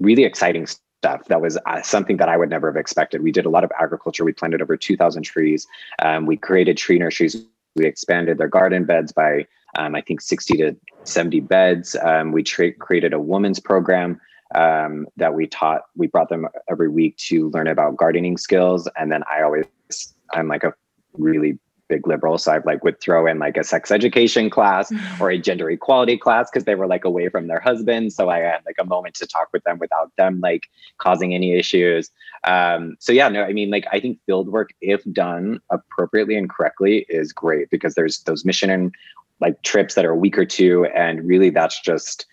really 0.00 0.24
exciting 0.24 0.66
stuff 0.66 1.24
that 1.26 1.40
was 1.40 1.58
uh, 1.66 1.82
something 1.82 2.16
that 2.16 2.28
I 2.28 2.36
would 2.36 2.50
never 2.50 2.70
have 2.70 2.76
expected. 2.76 3.22
We 3.22 3.32
did 3.32 3.46
a 3.46 3.50
lot 3.50 3.64
of 3.64 3.72
agriculture. 3.80 4.24
We 4.24 4.32
planted 4.32 4.60
over 4.60 4.76
2,000 4.76 5.22
trees. 5.22 5.66
Um, 6.02 6.26
we 6.26 6.36
created 6.36 6.76
tree 6.76 6.98
nurseries 6.98 7.44
we 7.78 7.86
expanded 7.86 8.38
their 8.38 8.48
garden 8.48 8.84
beds 8.84 9.12
by 9.12 9.46
um, 9.78 9.94
i 9.94 10.00
think 10.00 10.20
60 10.20 10.56
to 10.58 10.76
70 11.04 11.40
beds 11.40 11.96
um, 12.02 12.32
we 12.32 12.42
tra- 12.42 12.72
created 12.72 13.12
a 13.12 13.20
women's 13.20 13.60
program 13.60 14.20
um, 14.54 15.06
that 15.16 15.34
we 15.34 15.46
taught 15.46 15.82
we 15.96 16.06
brought 16.06 16.28
them 16.28 16.46
every 16.68 16.88
week 16.88 17.16
to 17.16 17.50
learn 17.50 17.68
about 17.68 17.96
gardening 17.96 18.36
skills 18.36 18.88
and 18.96 19.10
then 19.10 19.22
i 19.30 19.42
always 19.42 19.66
i'm 20.34 20.48
like 20.48 20.64
a 20.64 20.74
really 21.14 21.58
big 21.88 22.06
liberal 22.06 22.38
so 22.38 22.52
i 22.52 22.58
like 22.64 22.84
would 22.84 23.00
throw 23.00 23.26
in 23.26 23.38
like 23.38 23.56
a 23.56 23.64
sex 23.64 23.90
education 23.90 24.50
class 24.50 24.92
or 25.20 25.30
a 25.30 25.38
gender 25.38 25.70
equality 25.70 26.16
class 26.16 26.50
because 26.50 26.64
they 26.64 26.74
were 26.74 26.86
like 26.86 27.04
away 27.04 27.28
from 27.28 27.46
their 27.46 27.60
husbands. 27.60 28.14
So 28.14 28.28
i 28.28 28.38
had 28.38 28.60
like 28.66 28.76
a 28.78 28.84
moment 28.84 29.14
to 29.16 29.26
talk 29.26 29.48
with 29.52 29.64
them 29.64 29.78
without 29.78 30.12
them 30.16 30.40
like 30.40 30.68
causing 30.98 31.34
any 31.34 31.54
issues. 31.54 32.10
Um, 32.44 32.96
so 33.00 33.12
yeah 33.12 33.28
no 33.28 33.42
i 33.42 33.52
mean 33.52 33.70
like 33.70 33.86
i 33.92 33.98
think 34.00 34.18
field 34.26 34.48
work 34.48 34.70
if 34.80 35.02
done 35.12 35.60
appropriately 35.70 36.36
and 36.36 36.48
correctly 36.48 37.06
is 37.08 37.32
great 37.32 37.70
because 37.70 37.94
there's 37.94 38.20
those 38.20 38.44
mission 38.44 38.70
and 38.70 38.94
like 39.40 39.60
trips 39.62 39.94
that 39.94 40.04
are 40.04 40.10
a 40.10 40.16
week 40.16 40.38
or 40.38 40.44
two 40.44 40.84
and 40.86 41.26
really 41.26 41.50
that's 41.50 41.80
just 41.80 42.26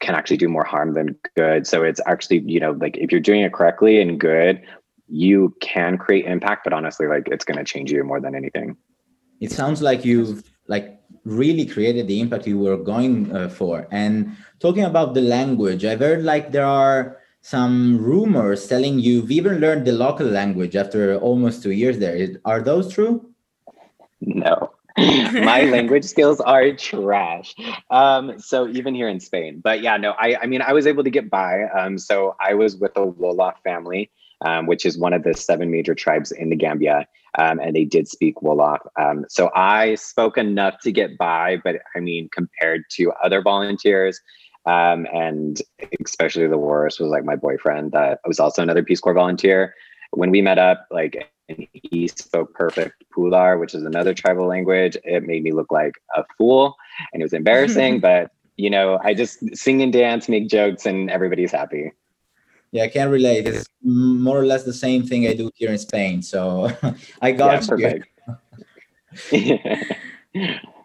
can 0.00 0.14
actually 0.14 0.36
do 0.36 0.48
more 0.48 0.64
harm 0.64 0.92
than 0.92 1.16
good. 1.36 1.66
So 1.66 1.82
it's 1.82 2.00
actually 2.06 2.40
you 2.40 2.60
know 2.60 2.72
like 2.72 2.96
if 2.96 3.10
you're 3.10 3.20
doing 3.20 3.42
it 3.42 3.52
correctly 3.52 4.00
and 4.00 4.20
good 4.20 4.62
you 5.08 5.54
can 5.60 5.98
create 5.98 6.24
impact 6.26 6.64
but 6.64 6.72
honestly 6.72 7.06
like 7.06 7.28
it's 7.28 7.44
going 7.44 7.58
to 7.58 7.64
change 7.64 7.90
you 7.92 8.02
more 8.04 8.20
than 8.20 8.34
anything. 8.34 8.76
It 9.40 9.52
sounds 9.52 9.82
like 9.82 10.04
you've 10.04 10.42
like 10.68 11.00
really 11.24 11.66
created 11.66 12.08
the 12.08 12.20
impact 12.20 12.46
you 12.46 12.58
were 12.58 12.76
going 12.76 13.34
uh, 13.34 13.48
for. 13.48 13.86
And 13.90 14.36
talking 14.58 14.84
about 14.84 15.14
the 15.14 15.20
language 15.20 15.84
i've 15.84 16.00
heard 16.00 16.24
like 16.24 16.52
there 16.52 16.64
are 16.66 17.18
some 17.42 17.98
rumors 17.98 18.66
telling 18.66 18.98
you've 18.98 19.30
even 19.30 19.60
learned 19.60 19.86
the 19.86 19.92
local 19.92 20.26
language 20.26 20.74
after 20.74 21.16
almost 21.18 21.62
two 21.62 21.70
years 21.70 21.98
there. 21.98 22.28
Are 22.44 22.60
those 22.60 22.92
true? 22.92 23.30
No. 24.20 24.72
My 24.98 25.62
language 25.62 26.04
skills 26.04 26.40
are 26.40 26.72
trash. 26.72 27.54
Um 27.90 28.40
so 28.40 28.66
even 28.66 28.96
here 28.96 29.08
in 29.08 29.20
spain. 29.20 29.60
But 29.62 29.80
yeah 29.80 29.96
no 29.96 30.14
i 30.18 30.36
i 30.42 30.46
mean 30.46 30.62
i 30.62 30.72
was 30.72 30.86
able 30.88 31.04
to 31.04 31.10
get 31.10 31.30
by. 31.30 31.64
Um 31.64 31.98
so 31.98 32.34
i 32.40 32.54
was 32.54 32.76
with 32.76 32.94
the 32.94 33.06
wolof 33.06 33.54
family 33.62 34.10
um, 34.44 34.66
which 34.66 34.84
is 34.84 34.98
one 34.98 35.12
of 35.12 35.22
the 35.22 35.34
seven 35.34 35.70
major 35.70 35.94
tribes 35.94 36.32
in 36.32 36.50
the 36.50 36.56
Gambia, 36.56 37.06
um, 37.38 37.58
and 37.60 37.74
they 37.74 37.84
did 37.84 38.08
speak 38.08 38.36
Wolof. 38.36 38.78
Um, 39.00 39.24
so 39.28 39.50
I 39.54 39.94
spoke 39.94 40.38
enough 40.38 40.80
to 40.80 40.92
get 40.92 41.16
by, 41.18 41.58
but 41.62 41.76
I 41.94 42.00
mean, 42.00 42.28
compared 42.32 42.82
to 42.92 43.12
other 43.22 43.42
volunteers, 43.42 44.20
um, 44.66 45.06
and 45.12 45.62
especially 46.04 46.46
the 46.48 46.58
worst 46.58 47.00
was 47.00 47.10
like 47.10 47.24
my 47.24 47.36
boyfriend 47.36 47.92
that 47.92 48.20
was 48.26 48.40
also 48.40 48.62
another 48.62 48.82
Peace 48.82 49.00
Corps 49.00 49.14
volunteer. 49.14 49.74
When 50.10 50.30
we 50.30 50.42
met 50.42 50.58
up, 50.58 50.86
like 50.90 51.30
and 51.48 51.66
he 51.72 52.08
spoke 52.08 52.54
perfect 52.54 53.04
Pular, 53.16 53.58
which 53.60 53.74
is 53.74 53.84
another 53.84 54.12
tribal 54.14 54.46
language. 54.46 54.96
It 55.04 55.22
made 55.22 55.42
me 55.42 55.52
look 55.52 55.70
like 55.70 55.94
a 56.16 56.24
fool, 56.36 56.76
and 57.12 57.22
it 57.22 57.24
was 57.24 57.32
embarrassing. 57.32 58.00
but 58.00 58.30
you 58.56 58.70
know, 58.70 58.98
I 59.02 59.14
just 59.14 59.56
sing 59.56 59.82
and 59.82 59.92
dance, 59.92 60.28
make 60.28 60.48
jokes, 60.48 60.86
and 60.86 61.10
everybody's 61.10 61.52
happy. 61.52 61.92
Yeah, 62.72 62.84
I 62.84 62.88
can't 62.88 63.10
relate. 63.10 63.46
It's 63.46 63.66
more 63.82 64.38
or 64.38 64.46
less 64.46 64.64
the 64.64 64.72
same 64.72 65.06
thing 65.06 65.26
I 65.26 65.34
do 65.34 65.50
here 65.54 65.70
in 65.70 65.78
Spain. 65.78 66.22
So 66.22 66.70
I 67.22 67.32
got 67.32 67.66
yeah, 67.78 67.94
you. 69.32 69.58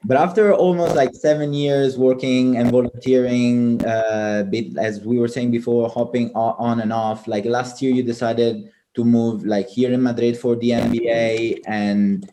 but 0.03 0.17
after 0.17 0.53
almost 0.53 0.95
like 0.95 1.13
seven 1.13 1.53
years 1.53 1.97
working 1.97 2.57
and 2.57 2.71
volunteering, 2.71 3.83
uh, 3.85 4.43
bit 4.49 4.77
as 4.77 5.01
we 5.01 5.17
were 5.17 5.27
saying 5.27 5.51
before, 5.51 5.89
hopping 5.89 6.31
on 6.35 6.79
and 6.79 6.93
off. 6.93 7.27
Like 7.27 7.45
last 7.45 7.81
year, 7.81 7.91
you 7.91 8.03
decided 8.03 8.71
to 8.93 9.05
move 9.05 9.45
like 9.45 9.67
here 9.67 9.91
in 9.91 10.03
Madrid 10.03 10.37
for 10.37 10.55
the 10.55 10.71
MBA. 10.71 11.61
And 11.65 12.29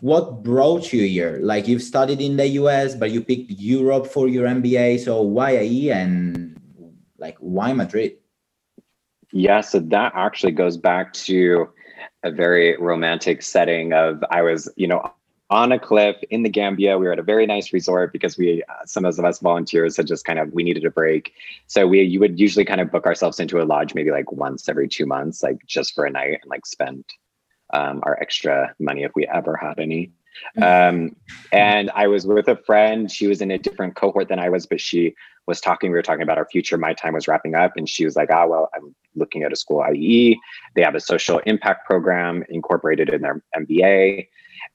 what 0.00 0.42
brought 0.42 0.92
you 0.92 1.04
here? 1.04 1.38
Like 1.42 1.68
you've 1.68 1.82
studied 1.82 2.20
in 2.20 2.36
the 2.36 2.46
US, 2.60 2.94
but 2.94 3.10
you 3.10 3.22
picked 3.22 3.50
Europe 3.50 4.06
for 4.06 4.28
your 4.28 4.46
MBA. 4.46 5.00
So 5.00 5.20
why 5.22 5.58
IE 5.58 5.90
and 5.90 6.60
like 7.18 7.36
why 7.38 7.72
Madrid? 7.72 8.19
Yeah, 9.32 9.60
so 9.60 9.78
that 9.78 10.12
actually 10.14 10.52
goes 10.52 10.76
back 10.76 11.12
to 11.14 11.68
a 12.22 12.30
very 12.30 12.76
romantic 12.78 13.42
setting 13.42 13.92
of 13.92 14.22
I 14.30 14.42
was, 14.42 14.68
you 14.76 14.86
know, 14.86 15.12
on 15.50 15.72
a 15.72 15.78
cliff 15.78 16.16
in 16.30 16.42
the 16.42 16.48
Gambia. 16.48 16.98
We 16.98 17.06
were 17.06 17.12
at 17.12 17.18
a 17.18 17.24
very 17.24 17.44
nice 17.46 17.72
resort 17.72 18.12
because 18.12 18.38
we, 18.38 18.62
uh, 18.68 18.86
some 18.86 19.04
of 19.04 19.18
us 19.18 19.38
volunteers 19.40 19.96
had 19.96 20.06
just 20.06 20.24
kind 20.24 20.38
of, 20.38 20.52
we 20.52 20.62
needed 20.62 20.84
a 20.84 20.90
break. 20.90 21.32
So 21.66 21.86
we, 21.86 22.02
you 22.02 22.20
would 22.20 22.38
usually 22.38 22.64
kind 22.64 22.80
of 22.80 22.90
book 22.90 23.04
ourselves 23.06 23.40
into 23.40 23.60
a 23.60 23.64
lodge 23.64 23.94
maybe 23.94 24.12
like 24.12 24.30
once 24.30 24.68
every 24.68 24.88
two 24.88 25.06
months, 25.06 25.42
like 25.42 25.58
just 25.66 25.94
for 25.94 26.04
a 26.04 26.10
night 26.10 26.38
and 26.42 26.50
like 26.50 26.66
spend 26.66 27.04
um, 27.72 28.00
our 28.04 28.18
extra 28.20 28.74
money 28.78 29.02
if 29.02 29.12
we 29.14 29.26
ever 29.26 29.56
had 29.56 29.78
any. 29.78 30.12
Um, 30.62 31.16
and 31.52 31.90
I 31.94 32.06
was 32.06 32.26
with 32.26 32.48
a 32.48 32.56
friend. 32.56 33.10
She 33.10 33.26
was 33.26 33.40
in 33.40 33.50
a 33.50 33.58
different 33.58 33.96
cohort 33.96 34.28
than 34.28 34.38
I 34.38 34.48
was, 34.48 34.66
but 34.66 34.80
she 34.80 35.14
was 35.50 35.60
talking. 35.60 35.90
We 35.90 35.96
were 35.96 36.02
talking 36.02 36.22
about 36.22 36.38
our 36.38 36.46
future. 36.46 36.78
My 36.78 36.94
time 36.94 37.12
was 37.12 37.28
wrapping 37.28 37.54
up, 37.54 37.72
and 37.76 37.88
she 37.88 38.04
was 38.06 38.16
like, 38.16 38.30
"Ah, 38.30 38.46
well, 38.46 38.70
I'm 38.74 38.94
looking 39.14 39.42
at 39.42 39.52
a 39.52 39.56
school 39.56 39.84
IE. 39.92 40.40
They 40.74 40.82
have 40.82 40.94
a 40.94 41.00
social 41.00 41.40
impact 41.40 41.86
program 41.86 42.44
incorporated 42.48 43.10
in 43.10 43.20
their 43.20 43.42
MBA." 43.54 44.28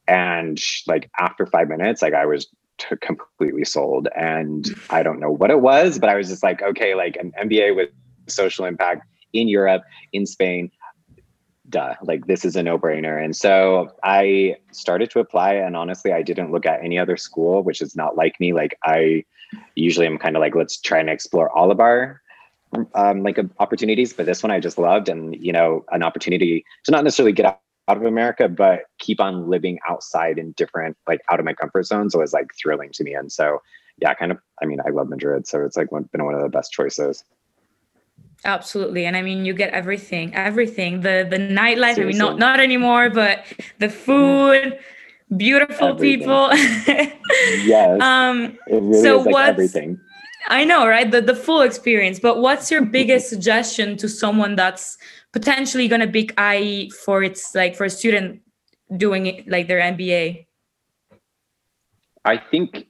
And 0.08 0.60
like 0.86 1.10
after 1.20 1.48
five 1.48 1.68
minutes, 1.68 2.02
like 2.04 2.14
I 2.14 2.26
was 2.28 2.48
t- 2.78 2.96
completely 3.02 3.66
sold. 3.66 4.08
And 4.16 4.68
I 4.92 5.02
don't 5.02 5.20
know 5.20 5.32
what 5.32 5.50
it 5.50 5.62
was, 5.62 5.98
but 5.98 6.10
I 6.10 6.16
was 6.16 6.28
just 6.28 6.44
like, 6.44 6.62
okay, 6.62 6.94
like 6.94 7.16
an 7.18 7.32
MBA 7.42 7.76
with 7.76 7.90
social 8.28 8.66
impact 8.66 9.08
in 9.34 9.48
Europe, 9.48 9.84
in 10.14 10.26
Spain 10.26 10.72
duh, 11.70 11.96
like 12.04 12.28
this 12.28 12.46
is 12.46 12.56
a 12.56 12.64
no 12.64 12.78
brainer. 12.78 13.24
And 13.24 13.36
so 13.36 13.90
I 14.04 14.56
started 14.72 15.10
to 15.12 15.20
apply. 15.20 15.54
And 15.54 15.76
honestly, 15.76 16.12
I 16.12 16.22
didn't 16.22 16.52
look 16.52 16.66
at 16.66 16.84
any 16.84 17.00
other 17.00 17.18
school, 17.18 17.64
which 17.64 17.82
is 17.82 17.96
not 17.96 18.16
like 18.16 18.40
me. 18.40 18.54
Like 18.54 18.78
I 18.84 19.24
usually 19.76 20.06
I'm 20.06 20.18
kind 20.18 20.36
of 20.36 20.40
like, 20.42 20.56
let's 20.56 20.78
try 20.78 21.00
and 21.00 21.10
explore 21.10 21.50
all 21.50 21.72
of 21.72 21.80
our 21.80 22.22
um, 22.94 23.24
like 23.24 23.40
opportunities. 23.60 24.14
But 24.14 24.26
this 24.26 24.44
one 24.44 24.52
I 24.52 24.60
just 24.60 24.78
loved. 24.78 25.10
And, 25.10 25.36
you 25.36 25.52
know, 25.52 25.86
an 25.92 26.04
opportunity 26.04 26.66
to 26.84 26.92
not 26.92 27.04
necessarily 27.04 27.34
get 27.34 27.46
out 27.46 27.60
out 27.88 27.98
of 27.98 28.04
America, 28.04 28.50
but 28.50 28.86
keep 28.98 29.20
on 29.20 29.48
living 29.48 29.80
outside 29.88 30.40
in 30.40 30.54
different, 30.54 30.98
like 31.08 31.22
out 31.30 31.40
of 31.40 31.46
my 31.46 31.54
comfort 31.54 31.86
zones 31.86 32.16
was 32.16 32.34
like 32.34 32.48
thrilling 32.60 32.90
to 32.94 33.04
me. 33.04 33.14
And 33.14 33.32
so, 33.32 33.62
yeah, 34.02 34.14
kind 34.14 34.32
of, 34.32 34.40
I 34.62 34.66
mean, 34.66 34.80
I 34.86 34.90
love 34.90 35.08
Madrid. 35.08 35.48
So 35.48 35.64
it's 35.64 35.78
like 35.78 35.90
been 35.90 36.26
one 36.26 36.34
of 36.34 36.42
the 36.42 36.50
best 36.50 36.72
choices. 36.72 37.24
Absolutely. 38.44 39.06
And 39.06 39.16
I 39.16 39.22
mean 39.22 39.46
you 39.46 39.54
get 39.54 39.72
everything, 39.72 40.36
everything. 40.36 41.02
The 41.02 41.26
the 41.28 41.38
nightlife, 41.38 41.96
Seriously. 41.96 42.04
I 42.04 42.08
mean 42.08 42.18
not 42.18 42.38
not 42.38 42.60
anymore, 42.60 43.10
but 43.10 43.46
the 43.80 43.90
food, 43.90 44.78
beautiful 45.36 45.90
everything. 45.90 46.20
people. 46.20 46.50
yes. 47.64 48.02
Um 48.02 48.58
it 48.68 48.82
really 48.82 49.02
so 49.02 49.20
is 49.22 49.26
like 49.26 49.50
everything. 49.50 50.00
I 50.48 50.64
know, 50.64 50.88
right? 50.88 51.10
The 51.10 51.22
the 51.22 51.36
full 51.36 51.62
experience. 51.62 52.20
But 52.20 52.42
what's 52.42 52.70
your 52.70 52.86
biggest 52.86 53.30
suggestion 53.34 53.98
to 53.98 54.10
someone 54.10 54.56
that's 54.56 54.98
potentially 55.32 55.88
gonna 55.88 56.08
pick 56.08 56.40
IE 56.40 56.90
for 56.90 57.24
its 57.24 57.56
like 57.56 57.76
for 57.76 57.86
a 57.86 57.90
student 57.90 58.42
doing 58.98 59.26
it 59.26 59.48
like 59.48 59.68
their 59.68 59.80
MBA? 59.80 60.46
I 62.24 62.38
think 62.38 62.88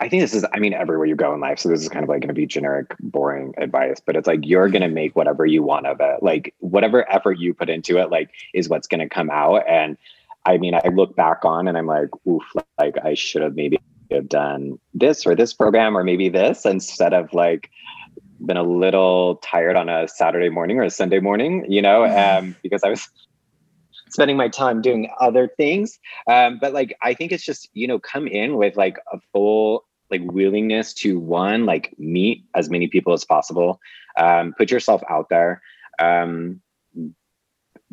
I 0.00 0.08
think 0.08 0.22
this 0.22 0.34
is, 0.34 0.44
I 0.52 0.58
mean, 0.58 0.74
everywhere 0.74 1.06
you 1.06 1.16
go 1.16 1.32
in 1.32 1.40
life. 1.40 1.60
So 1.60 1.68
this 1.68 1.80
is 1.80 1.88
kind 1.88 2.02
of 2.02 2.10
like 2.10 2.20
going 2.20 2.28
to 2.28 2.34
be 2.34 2.46
generic, 2.46 2.94
boring 3.00 3.54
advice, 3.56 4.02
but 4.04 4.16
it's 4.16 4.26
like 4.26 4.40
you're 4.42 4.68
going 4.68 4.82
to 4.82 4.88
make 4.88 5.14
whatever 5.16 5.46
you 5.46 5.62
want 5.62 5.86
of 5.86 5.98
it. 6.00 6.22
Like 6.22 6.52
whatever 6.58 7.10
effort 7.10 7.38
you 7.38 7.54
put 7.54 7.70
into 7.70 7.98
it, 7.98 8.10
like 8.10 8.30
is 8.52 8.68
what's 8.68 8.86
going 8.86 9.00
to 9.00 9.08
come 9.08 9.30
out. 9.30 9.62
And 9.66 9.96
I 10.46 10.58
mean, 10.58 10.74
I 10.74 10.88
look 10.88 11.16
back 11.16 11.44
on 11.44 11.68
and 11.68 11.76
I'm 11.76 11.86
like, 11.86 12.08
oof, 12.26 12.42
like 12.78 12.96
I 13.02 13.14
should 13.14 13.42
have 13.42 13.54
maybe 13.54 13.78
have 14.10 14.28
done 14.28 14.78
this 14.92 15.26
or 15.26 15.34
this 15.34 15.52
program 15.52 15.96
or 15.96 16.04
maybe 16.04 16.28
this 16.28 16.66
instead 16.66 17.14
of 17.14 17.32
like 17.32 17.70
been 18.44 18.56
a 18.56 18.62
little 18.62 19.36
tired 19.36 19.76
on 19.76 19.88
a 19.88 20.06
Saturday 20.08 20.50
morning 20.50 20.78
or 20.78 20.82
a 20.82 20.90
Sunday 20.90 21.20
morning, 21.20 21.64
you 21.68 21.80
know, 21.80 22.02
mm-hmm. 22.02 22.46
um, 22.46 22.56
because 22.62 22.82
I 22.82 22.90
was 22.90 23.08
spending 24.10 24.36
my 24.36 24.48
time 24.48 24.82
doing 24.82 25.08
other 25.20 25.48
things. 25.56 25.98
Um, 26.30 26.58
but 26.60 26.72
like, 26.72 26.96
I 27.02 27.14
think 27.14 27.32
it's 27.32 27.44
just, 27.44 27.68
you 27.72 27.86
know, 27.86 27.98
come 27.98 28.26
in 28.26 28.56
with 28.56 28.76
like 28.76 28.98
a 29.12 29.18
full 29.32 29.84
like 30.10 30.20
willingness 30.24 30.92
to 30.92 31.18
one, 31.18 31.64
like 31.64 31.94
meet 31.98 32.44
as 32.54 32.70
many 32.70 32.88
people 32.88 33.12
as 33.12 33.24
possible, 33.24 33.80
um, 34.18 34.54
put 34.56 34.70
yourself 34.70 35.02
out 35.08 35.28
there, 35.30 35.62
um, 35.98 36.60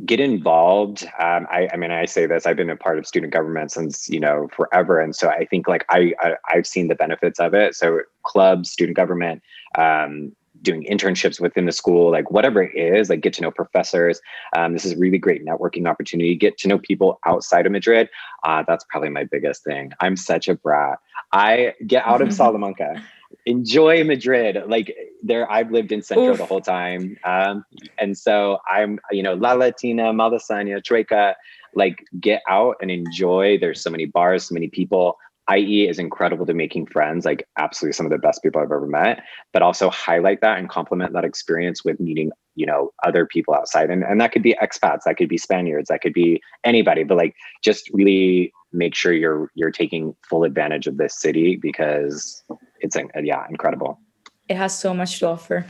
get 0.05 0.19
involved. 0.19 1.03
Um, 1.19 1.47
I, 1.51 1.69
I, 1.73 1.77
mean, 1.77 1.91
I 1.91 2.05
say 2.05 2.25
this, 2.25 2.45
I've 2.45 2.55
been 2.55 2.69
a 2.69 2.75
part 2.75 2.97
of 2.97 3.05
student 3.05 3.33
government 3.33 3.71
since, 3.71 4.09
you 4.09 4.19
know, 4.19 4.47
forever. 4.55 4.99
And 4.99 5.15
so 5.15 5.29
I 5.29 5.45
think 5.45 5.67
like 5.67 5.85
I, 5.89 6.13
I 6.21 6.35
have 6.55 6.67
seen 6.67 6.87
the 6.87 6.95
benefits 6.95 7.39
of 7.39 7.53
it. 7.53 7.75
So 7.75 8.01
clubs, 8.23 8.71
student 8.71 8.95
government, 8.95 9.41
um, 9.77 10.31
doing 10.61 10.85
internships 10.89 11.39
within 11.39 11.65
the 11.65 11.71
school, 11.71 12.11
like 12.11 12.29
whatever 12.31 12.61
it 12.61 12.75
is, 12.75 13.09
like 13.09 13.21
get 13.21 13.33
to 13.33 13.41
know 13.41 13.51
professors. 13.51 14.21
Um, 14.55 14.73
this 14.73 14.85
is 14.85 14.93
a 14.93 14.97
really 14.97 15.17
great 15.17 15.45
networking 15.45 15.87
opportunity. 15.87 16.35
Get 16.35 16.57
to 16.59 16.67
know 16.67 16.77
people 16.77 17.19
outside 17.25 17.65
of 17.65 17.71
Madrid. 17.71 18.09
Uh, 18.43 18.63
that's 18.67 18.85
probably 18.89 19.09
my 19.09 19.23
biggest 19.23 19.63
thing. 19.63 19.91
I'm 19.99 20.15
such 20.15 20.47
a 20.47 20.55
brat. 20.55 20.99
I 21.31 21.73
get 21.87 22.05
out 22.05 22.21
of 22.21 22.33
Salamanca, 22.33 23.01
enjoy 23.45 24.03
Madrid. 24.03 24.57
Like 24.67 24.95
there, 25.23 25.51
I've 25.51 25.71
lived 25.71 25.91
in 25.91 26.01
Centro 26.01 26.31
Oof. 26.31 26.37
the 26.37 26.45
whole 26.45 26.61
time, 26.61 27.17
um, 27.23 27.65
and 27.97 28.17
so 28.17 28.59
I'm, 28.69 28.99
you 29.11 29.23
know, 29.23 29.33
La 29.33 29.53
Latina, 29.53 30.13
Malasaña, 30.13 30.81
Chueca. 30.81 31.35
Like 31.73 32.03
get 32.19 32.41
out 32.49 32.75
and 32.81 32.91
enjoy. 32.91 33.57
There's 33.57 33.81
so 33.81 33.89
many 33.89 34.05
bars, 34.05 34.49
so 34.49 34.53
many 34.53 34.67
people. 34.67 35.17
IE 35.53 35.87
is 35.87 35.99
incredible 35.99 36.45
to 36.45 36.53
making 36.53 36.85
friends, 36.85 37.25
like 37.25 37.47
absolutely 37.57 37.93
some 37.93 38.05
of 38.05 38.11
the 38.11 38.17
best 38.17 38.43
people 38.43 38.61
I've 38.61 38.71
ever 38.71 38.85
met, 38.85 39.23
but 39.53 39.61
also 39.61 39.89
highlight 39.89 40.41
that 40.41 40.59
and 40.59 40.69
complement 40.69 41.13
that 41.13 41.25
experience 41.25 41.83
with 41.83 41.99
meeting, 41.99 42.31
you 42.55 42.65
know, 42.65 42.91
other 43.03 43.25
people 43.25 43.53
outside. 43.53 43.89
And, 43.89 44.03
and 44.03 44.21
that 44.21 44.31
could 44.31 44.43
be 44.43 44.55
expats, 44.61 45.03
that 45.05 45.17
could 45.17 45.29
be 45.29 45.37
Spaniards, 45.37 45.89
that 45.89 46.01
could 46.01 46.13
be 46.13 46.41
anybody, 46.63 47.03
but 47.03 47.17
like 47.17 47.35
just 47.63 47.89
really 47.91 48.53
make 48.73 48.95
sure 48.95 49.11
you're 49.13 49.51
you're 49.55 49.71
taking 49.71 50.15
full 50.29 50.43
advantage 50.43 50.87
of 50.87 50.97
this 50.97 51.19
city 51.19 51.57
because 51.57 52.43
it's 52.81 52.97
yeah, 53.23 53.45
incredible. 53.49 53.99
It 54.49 54.57
has 54.57 54.77
so 54.77 54.93
much 54.93 55.19
to 55.19 55.27
offer. 55.27 55.65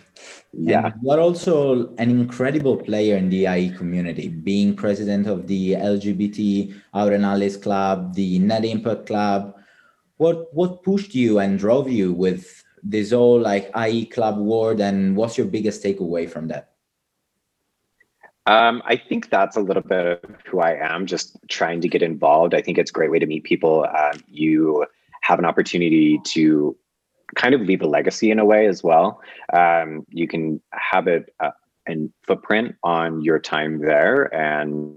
Yeah. 0.53 0.85
And 0.85 0.95
you're 1.03 1.19
also 1.19 1.93
an 1.97 2.09
incredible 2.09 2.77
player 2.77 3.15
in 3.15 3.29
the 3.29 3.45
IE 3.45 3.69
community, 3.77 4.29
being 4.29 4.75
president 4.75 5.27
of 5.27 5.47
the 5.47 5.73
LGBT 5.73 6.73
Out 6.95 7.13
and 7.13 7.23
Allies 7.23 7.57
Club, 7.57 8.15
the 8.15 8.39
Net 8.39 8.65
Impact 8.65 9.05
Club, 9.05 9.55
what 10.17 10.53
what 10.53 10.83
pushed 10.83 11.15
you 11.15 11.39
and 11.39 11.57
drove 11.57 11.89
you 11.89 12.13
with 12.13 12.63
this 12.83 13.11
whole 13.11 13.39
like 13.39 13.71
IE 13.75 14.05
club 14.05 14.37
world 14.37 14.79
and 14.79 15.15
what's 15.15 15.37
your 15.37 15.47
biggest 15.47 15.83
takeaway 15.83 16.29
from 16.29 16.47
that? 16.47 16.71
Um, 18.45 18.81
I 18.85 18.97
think 18.97 19.29
that's 19.29 19.55
a 19.55 19.61
little 19.61 19.83
bit 19.83 20.05
of 20.05 20.19
who 20.45 20.59
I 20.59 20.73
am, 20.73 21.05
just 21.05 21.37
trying 21.47 21.81
to 21.81 21.87
get 21.87 22.01
involved. 22.01 22.53
I 22.53 22.61
think 22.61 22.77
it's 22.77 22.91
a 22.91 22.93
great 22.93 23.11
way 23.11 23.19
to 23.19 23.25
meet 23.25 23.43
people. 23.43 23.85
Um, 23.85 24.19
you 24.27 24.85
have 25.21 25.37
an 25.37 25.45
opportunity 25.45 26.19
to 26.25 26.75
kind 27.35 27.53
of 27.53 27.61
leave 27.61 27.81
a 27.81 27.87
legacy 27.87 28.31
in 28.31 28.39
a 28.39 28.45
way 28.45 28.67
as 28.67 28.83
well. 28.83 29.21
Um, 29.53 30.05
you 30.09 30.27
can 30.27 30.61
have 30.71 31.07
it 31.07 31.33
uh, 31.39 31.51
and 31.87 32.11
footprint 32.23 32.75
on 32.83 33.21
your 33.21 33.39
time 33.39 33.79
there 33.79 34.33
and 34.35 34.95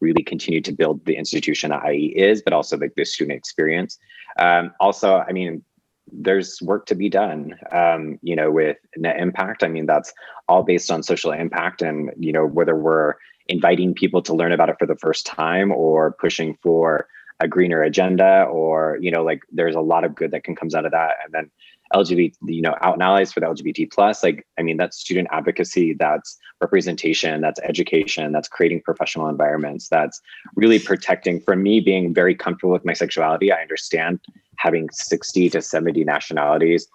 really 0.00 0.22
continue 0.22 0.60
to 0.60 0.72
build 0.72 1.04
the 1.04 1.16
institution 1.16 1.70
that 1.70 1.84
IE 1.90 2.14
is, 2.16 2.42
but 2.42 2.52
also 2.52 2.76
like 2.76 2.94
the 2.96 3.04
student 3.04 3.36
experience. 3.36 3.98
Um, 4.38 4.72
also, 4.80 5.24
I 5.28 5.32
mean, 5.32 5.64
there's 6.10 6.60
work 6.62 6.86
to 6.86 6.94
be 6.94 7.08
done, 7.08 7.54
um, 7.72 8.18
you 8.22 8.34
know, 8.34 8.50
with 8.50 8.76
net 8.96 9.18
impact. 9.18 9.62
I 9.62 9.68
mean, 9.68 9.86
that's 9.86 10.12
all 10.48 10.62
based 10.62 10.90
on 10.90 11.02
social 11.02 11.32
impact 11.32 11.82
and, 11.82 12.10
you 12.18 12.32
know, 12.32 12.46
whether 12.46 12.76
we're 12.76 13.14
inviting 13.48 13.94
people 13.94 14.22
to 14.22 14.34
learn 14.34 14.52
about 14.52 14.68
it 14.68 14.76
for 14.78 14.86
the 14.86 14.96
first 14.96 15.26
time 15.26 15.72
or 15.72 16.12
pushing 16.12 16.56
for 16.62 17.08
a 17.40 17.48
greener 17.48 17.82
agenda 17.82 18.44
or, 18.44 18.98
you 19.00 19.10
know, 19.10 19.22
like 19.22 19.42
there's 19.52 19.74
a 19.74 19.80
lot 19.80 20.04
of 20.04 20.14
good 20.14 20.30
that 20.30 20.44
can 20.44 20.56
comes 20.56 20.74
out 20.74 20.84
of 20.84 20.92
that. 20.92 21.14
And 21.24 21.32
then 21.32 21.50
LGBT, 21.94 22.34
you 22.46 22.62
know, 22.62 22.74
out 22.82 22.94
and 22.94 23.02
allies 23.02 23.32
for 23.32 23.40
the 23.40 23.46
LGBT 23.46 23.90
plus. 23.92 24.22
Like, 24.22 24.46
I 24.58 24.62
mean, 24.62 24.76
that's 24.76 24.98
student 24.98 25.28
advocacy, 25.30 25.94
that's 25.94 26.38
representation, 26.60 27.40
that's 27.40 27.60
education, 27.60 28.32
that's 28.32 28.48
creating 28.48 28.82
professional 28.82 29.28
environments, 29.28 29.88
that's 29.88 30.20
really 30.56 30.78
protecting. 30.78 31.40
For 31.40 31.56
me, 31.56 31.80
being 31.80 32.12
very 32.12 32.34
comfortable 32.34 32.72
with 32.72 32.84
my 32.84 32.92
sexuality, 32.92 33.52
I 33.52 33.60
understand 33.60 34.20
having 34.56 34.88
60 34.90 35.50
to 35.50 35.62
70 35.62 36.04
nationalities. 36.04 36.86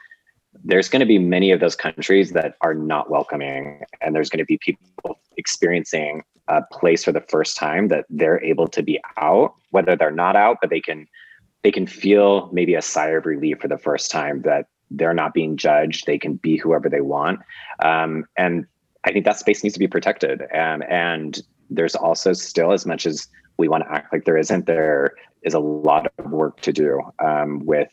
There's 0.63 0.89
going 0.89 0.99
to 0.99 1.05
be 1.05 1.17
many 1.17 1.51
of 1.51 1.59
those 1.59 1.75
countries 1.75 2.31
that 2.33 2.55
are 2.61 2.73
not 2.73 3.09
welcoming, 3.09 3.83
and 4.01 4.15
there's 4.15 4.29
going 4.29 4.39
to 4.39 4.45
be 4.45 4.59
people 4.59 5.19
experiencing 5.37 6.23
a 6.47 6.61
place 6.71 7.03
for 7.03 7.11
the 7.11 7.21
first 7.21 7.57
time 7.57 7.87
that 7.87 8.05
they're 8.09 8.43
able 8.43 8.67
to 8.67 8.83
be 8.83 8.99
out, 9.17 9.55
whether 9.71 9.95
they're 9.95 10.11
not 10.11 10.35
out, 10.35 10.57
but 10.61 10.69
they 10.69 10.81
can 10.81 11.07
they 11.63 11.71
can 11.71 11.87
feel 11.87 12.49
maybe 12.51 12.75
a 12.75 12.81
sigh 12.81 13.09
of 13.09 13.25
relief 13.25 13.59
for 13.59 13.69
the 13.69 13.77
first 13.77 14.11
time 14.11 14.41
that 14.41 14.67
they're 14.93 15.13
not 15.13 15.33
being 15.33 15.57
judged. 15.57 16.05
They 16.05 16.17
can 16.17 16.35
be 16.35 16.57
whoever 16.57 16.89
they 16.89 17.01
want. 17.01 17.39
Um, 17.83 18.25
and 18.37 18.65
I 19.03 19.11
think 19.11 19.25
that 19.25 19.37
space 19.37 19.63
needs 19.63 19.73
to 19.73 19.79
be 19.79 19.87
protected. 19.87 20.41
Um, 20.53 20.83
and 20.87 21.41
there's 21.69 21.95
also 21.95 22.33
still, 22.33 22.71
as 22.71 22.85
much 22.85 23.05
as 23.05 23.27
we 23.57 23.67
want 23.67 23.83
to 23.83 23.91
act 23.91 24.13
like 24.13 24.25
there 24.25 24.37
isn't, 24.37 24.65
there 24.65 25.15
is 25.41 25.53
a 25.53 25.59
lot 25.59 26.11
of 26.17 26.31
work 26.31 26.61
to 26.61 26.71
do 26.71 27.01
um, 27.19 27.65
with 27.65 27.89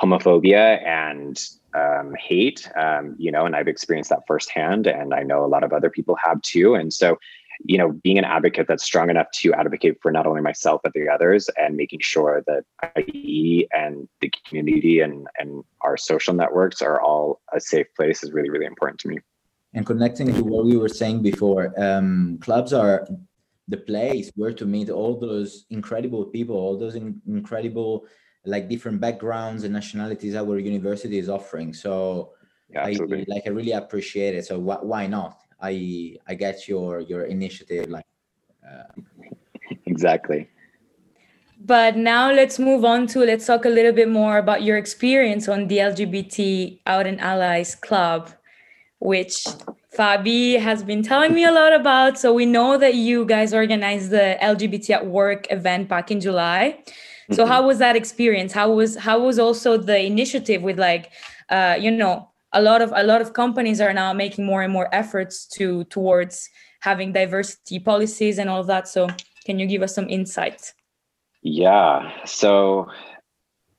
homophobia 0.00 0.84
and 0.86 1.40
um, 1.74 2.14
hate, 2.18 2.68
um, 2.76 3.14
you 3.18 3.30
know, 3.30 3.44
and 3.46 3.54
I've 3.54 3.68
experienced 3.68 4.10
that 4.10 4.26
firsthand. 4.26 4.86
And 4.86 5.14
I 5.14 5.22
know 5.22 5.44
a 5.44 5.46
lot 5.46 5.62
of 5.62 5.72
other 5.72 5.90
people 5.90 6.16
have 6.16 6.40
too. 6.42 6.74
And 6.74 6.92
so 6.92 7.18
you 7.64 7.78
know, 7.78 7.92
being 8.02 8.18
an 8.18 8.24
advocate 8.24 8.66
that's 8.68 8.84
strong 8.84 9.10
enough 9.10 9.30
to 9.32 9.52
advocate 9.52 9.98
for 10.00 10.10
not 10.10 10.26
only 10.26 10.40
myself 10.40 10.80
but 10.82 10.92
the 10.92 11.08
others, 11.08 11.48
and 11.56 11.76
making 11.76 12.00
sure 12.00 12.42
that 12.46 12.64
IE 12.98 13.66
and 13.72 14.08
the 14.20 14.32
community 14.46 15.00
and 15.00 15.26
and 15.38 15.64
our 15.82 15.96
social 15.96 16.34
networks 16.34 16.82
are 16.82 17.00
all 17.00 17.40
a 17.52 17.60
safe 17.60 17.86
place 17.96 18.22
is 18.22 18.32
really 18.32 18.50
really 18.50 18.66
important 18.66 18.98
to 19.00 19.08
me. 19.08 19.18
And 19.74 19.86
connecting 19.86 20.34
to 20.34 20.42
what 20.42 20.64
we 20.64 20.76
were 20.76 20.88
saying 20.88 21.22
before, 21.22 21.72
um, 21.80 22.38
clubs 22.40 22.72
are 22.72 23.06
the 23.68 23.76
place 23.76 24.32
where 24.34 24.52
to 24.52 24.66
meet 24.66 24.90
all 24.90 25.18
those 25.18 25.66
incredible 25.70 26.24
people, 26.24 26.56
all 26.56 26.76
those 26.76 26.96
in- 26.96 27.22
incredible 27.28 28.06
like 28.44 28.68
different 28.68 29.00
backgrounds 29.00 29.64
and 29.64 29.72
nationalities 29.72 30.34
our 30.34 30.58
university 30.58 31.18
is 31.18 31.28
offering. 31.28 31.72
So 31.72 32.32
yeah, 32.70 32.86
I 32.86 32.96
like 33.28 33.44
I 33.46 33.50
really 33.50 33.72
appreciate 33.72 34.34
it. 34.34 34.46
So 34.46 34.60
wh- 34.60 34.84
why 34.84 35.06
not? 35.06 35.40
I 35.62 36.16
I 36.26 36.34
get 36.34 36.68
your 36.68 37.00
your 37.00 37.24
initiative 37.24 37.88
like 37.88 38.06
uh... 38.64 39.00
exactly. 39.86 40.48
But 41.62 41.96
now 41.96 42.32
let's 42.32 42.58
move 42.58 42.84
on 42.84 43.06
to 43.08 43.20
let's 43.20 43.46
talk 43.46 43.66
a 43.66 43.68
little 43.68 43.92
bit 43.92 44.08
more 44.08 44.38
about 44.38 44.62
your 44.62 44.78
experience 44.78 45.46
on 45.46 45.68
the 45.68 45.78
LGBT 45.78 46.80
Out 46.86 47.06
and 47.06 47.20
Allies 47.20 47.74
Club, 47.74 48.30
which 48.98 49.44
Fabi 49.96 50.58
has 50.58 50.82
been 50.82 51.02
telling 51.02 51.34
me 51.34 51.44
a 51.44 51.52
lot 51.52 51.74
about. 51.74 52.18
So 52.18 52.32
we 52.32 52.46
know 52.46 52.78
that 52.78 52.94
you 52.94 53.26
guys 53.26 53.52
organized 53.52 54.10
the 54.10 54.38
LGBT 54.40 54.90
at 54.90 55.06
Work 55.06 55.52
event 55.52 55.88
back 55.88 56.10
in 56.10 56.20
July. 56.20 56.78
So 57.30 57.42
mm-hmm. 57.42 57.52
how 57.52 57.66
was 57.66 57.78
that 57.78 57.94
experience? 57.94 58.52
How 58.54 58.72
was 58.72 58.96
how 58.96 59.20
was 59.20 59.38
also 59.38 59.76
the 59.76 60.00
initiative 60.00 60.62
with 60.62 60.78
like 60.78 61.10
uh, 61.50 61.76
you 61.78 61.90
know 61.90 62.29
a 62.52 62.60
lot 62.60 62.82
of 62.82 62.92
a 62.94 63.04
lot 63.04 63.20
of 63.20 63.32
companies 63.32 63.80
are 63.80 63.92
now 63.92 64.12
making 64.12 64.44
more 64.44 64.62
and 64.62 64.72
more 64.72 64.88
efforts 64.92 65.46
to 65.46 65.84
towards 65.84 66.48
having 66.80 67.12
diversity 67.12 67.78
policies 67.78 68.38
and 68.38 68.50
all 68.50 68.60
of 68.60 68.66
that. 68.66 68.88
So 68.88 69.08
can 69.44 69.58
you 69.58 69.66
give 69.66 69.82
us 69.82 69.94
some 69.94 70.08
insight? 70.08 70.72
Yeah. 71.42 72.10
So 72.24 72.88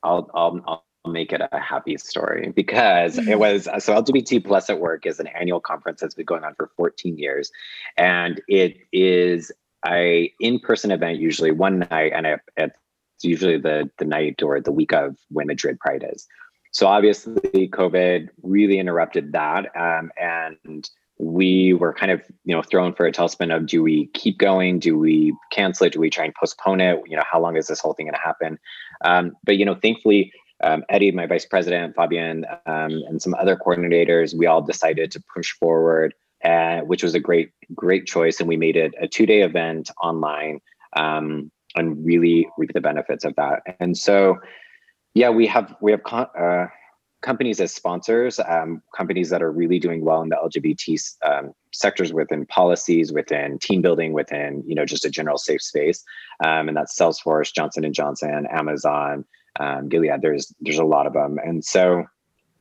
I'll 0.02 0.30
I'll, 0.34 0.60
I'll 0.66 1.12
make 1.12 1.32
it 1.32 1.40
a 1.40 1.58
happy 1.58 1.96
story 1.98 2.52
because 2.54 3.18
it 3.18 3.24
mm-hmm. 3.24 3.38
was 3.38 3.64
so 3.84 3.94
LGBT 4.00 4.44
plus 4.44 4.70
at 4.70 4.80
work 4.80 5.04
is 5.04 5.20
an 5.20 5.26
annual 5.26 5.60
conference 5.60 6.00
that's 6.00 6.14
been 6.14 6.26
going 6.26 6.44
on 6.44 6.54
for 6.54 6.70
14 6.76 7.18
years, 7.18 7.50
and 7.96 8.40
it 8.48 8.78
is 8.92 9.52
a 9.86 10.32
in-person 10.38 10.92
event 10.92 11.18
usually 11.18 11.50
one 11.50 11.80
night 11.90 12.12
and 12.14 12.24
it's 12.56 12.74
usually 13.22 13.58
the 13.58 13.90
the 13.98 14.04
night 14.04 14.42
or 14.42 14.60
the 14.60 14.72
week 14.72 14.92
of 14.92 15.16
when 15.28 15.46
Madrid 15.46 15.78
Pride 15.78 16.08
is. 16.12 16.26
So 16.72 16.86
obviously, 16.86 17.68
COVID 17.68 18.28
really 18.42 18.78
interrupted 18.78 19.32
that, 19.32 19.66
um, 19.76 20.10
and 20.20 20.88
we 21.18 21.72
were 21.74 21.92
kind 21.92 22.10
of 22.10 22.22
you 22.44 22.54
know 22.54 22.62
thrown 22.62 22.92
for 22.92 23.06
a 23.06 23.12
tailspin 23.12 23.54
of 23.54 23.66
do 23.66 23.80
we 23.80 24.06
keep 24.06 24.38
going 24.38 24.80
do 24.80 24.98
we 24.98 25.32
cancel 25.52 25.86
it 25.86 25.92
do 25.92 26.00
we 26.00 26.10
try 26.10 26.24
and 26.24 26.34
postpone 26.34 26.80
it 26.80 27.00
you 27.06 27.16
know 27.16 27.22
how 27.30 27.40
long 27.40 27.56
is 27.56 27.68
this 27.68 27.78
whole 27.78 27.92
thing 27.92 28.06
going 28.06 28.14
to 28.14 28.20
happen 28.20 28.58
um, 29.04 29.36
but 29.44 29.56
you 29.56 29.64
know 29.64 29.74
thankfully 29.76 30.32
um, 30.62 30.84
Eddie, 30.88 31.10
my 31.10 31.26
vice 31.26 31.44
president, 31.44 31.96
Fabian, 31.96 32.46
um, 32.66 33.02
and 33.08 33.20
some 33.20 33.34
other 33.34 33.56
coordinators, 33.56 34.36
we 34.36 34.46
all 34.46 34.62
decided 34.62 35.10
to 35.10 35.22
push 35.34 35.52
forward, 35.52 36.14
uh, 36.44 36.80
which 36.80 37.02
was 37.02 37.14
a 37.14 37.20
great, 37.20 37.50
great 37.74 38.06
choice. 38.06 38.38
And 38.38 38.48
we 38.48 38.56
made 38.56 38.76
it 38.76 38.94
a 39.00 39.08
two 39.08 39.26
day 39.26 39.42
event 39.42 39.90
online 40.02 40.60
um, 40.96 41.50
and 41.74 42.04
really 42.04 42.48
reap 42.58 42.72
the 42.74 42.80
benefits 42.80 43.24
of 43.24 43.34
that. 43.36 43.62
And 43.80 43.98
so, 43.98 44.38
yeah, 45.14 45.30
we 45.30 45.46
have 45.46 45.74
we 45.80 45.90
have 45.90 46.00
uh, 46.12 46.66
companies 47.22 47.60
as 47.60 47.74
sponsors, 47.74 48.40
um, 48.40 48.82
companies 48.96 49.30
that 49.30 49.42
are 49.42 49.52
really 49.52 49.78
doing 49.78 50.04
well 50.04 50.22
in 50.22 50.28
the 50.28 50.36
LGBT 50.36 51.16
um, 51.24 51.52
sectors 51.72 52.12
within 52.12 52.46
policies, 52.46 53.12
within 53.12 53.58
team 53.58 53.82
building, 53.82 54.12
within 54.12 54.62
you 54.66 54.74
know 54.74 54.84
just 54.84 55.04
a 55.04 55.10
general 55.10 55.38
safe 55.38 55.62
space, 55.62 56.02
um, 56.44 56.68
and 56.68 56.76
that's 56.76 56.98
Salesforce, 56.98 57.52
Johnson 57.54 57.84
and 57.84 57.94
Johnson, 57.94 58.46
Amazon 58.50 59.24
um, 59.60 59.88
Gilead. 59.88 60.22
There's 60.22 60.52
there's 60.60 60.78
a 60.78 60.84
lot 60.84 61.06
of 61.06 61.12
them, 61.12 61.38
and 61.42 61.64
so 61.64 62.04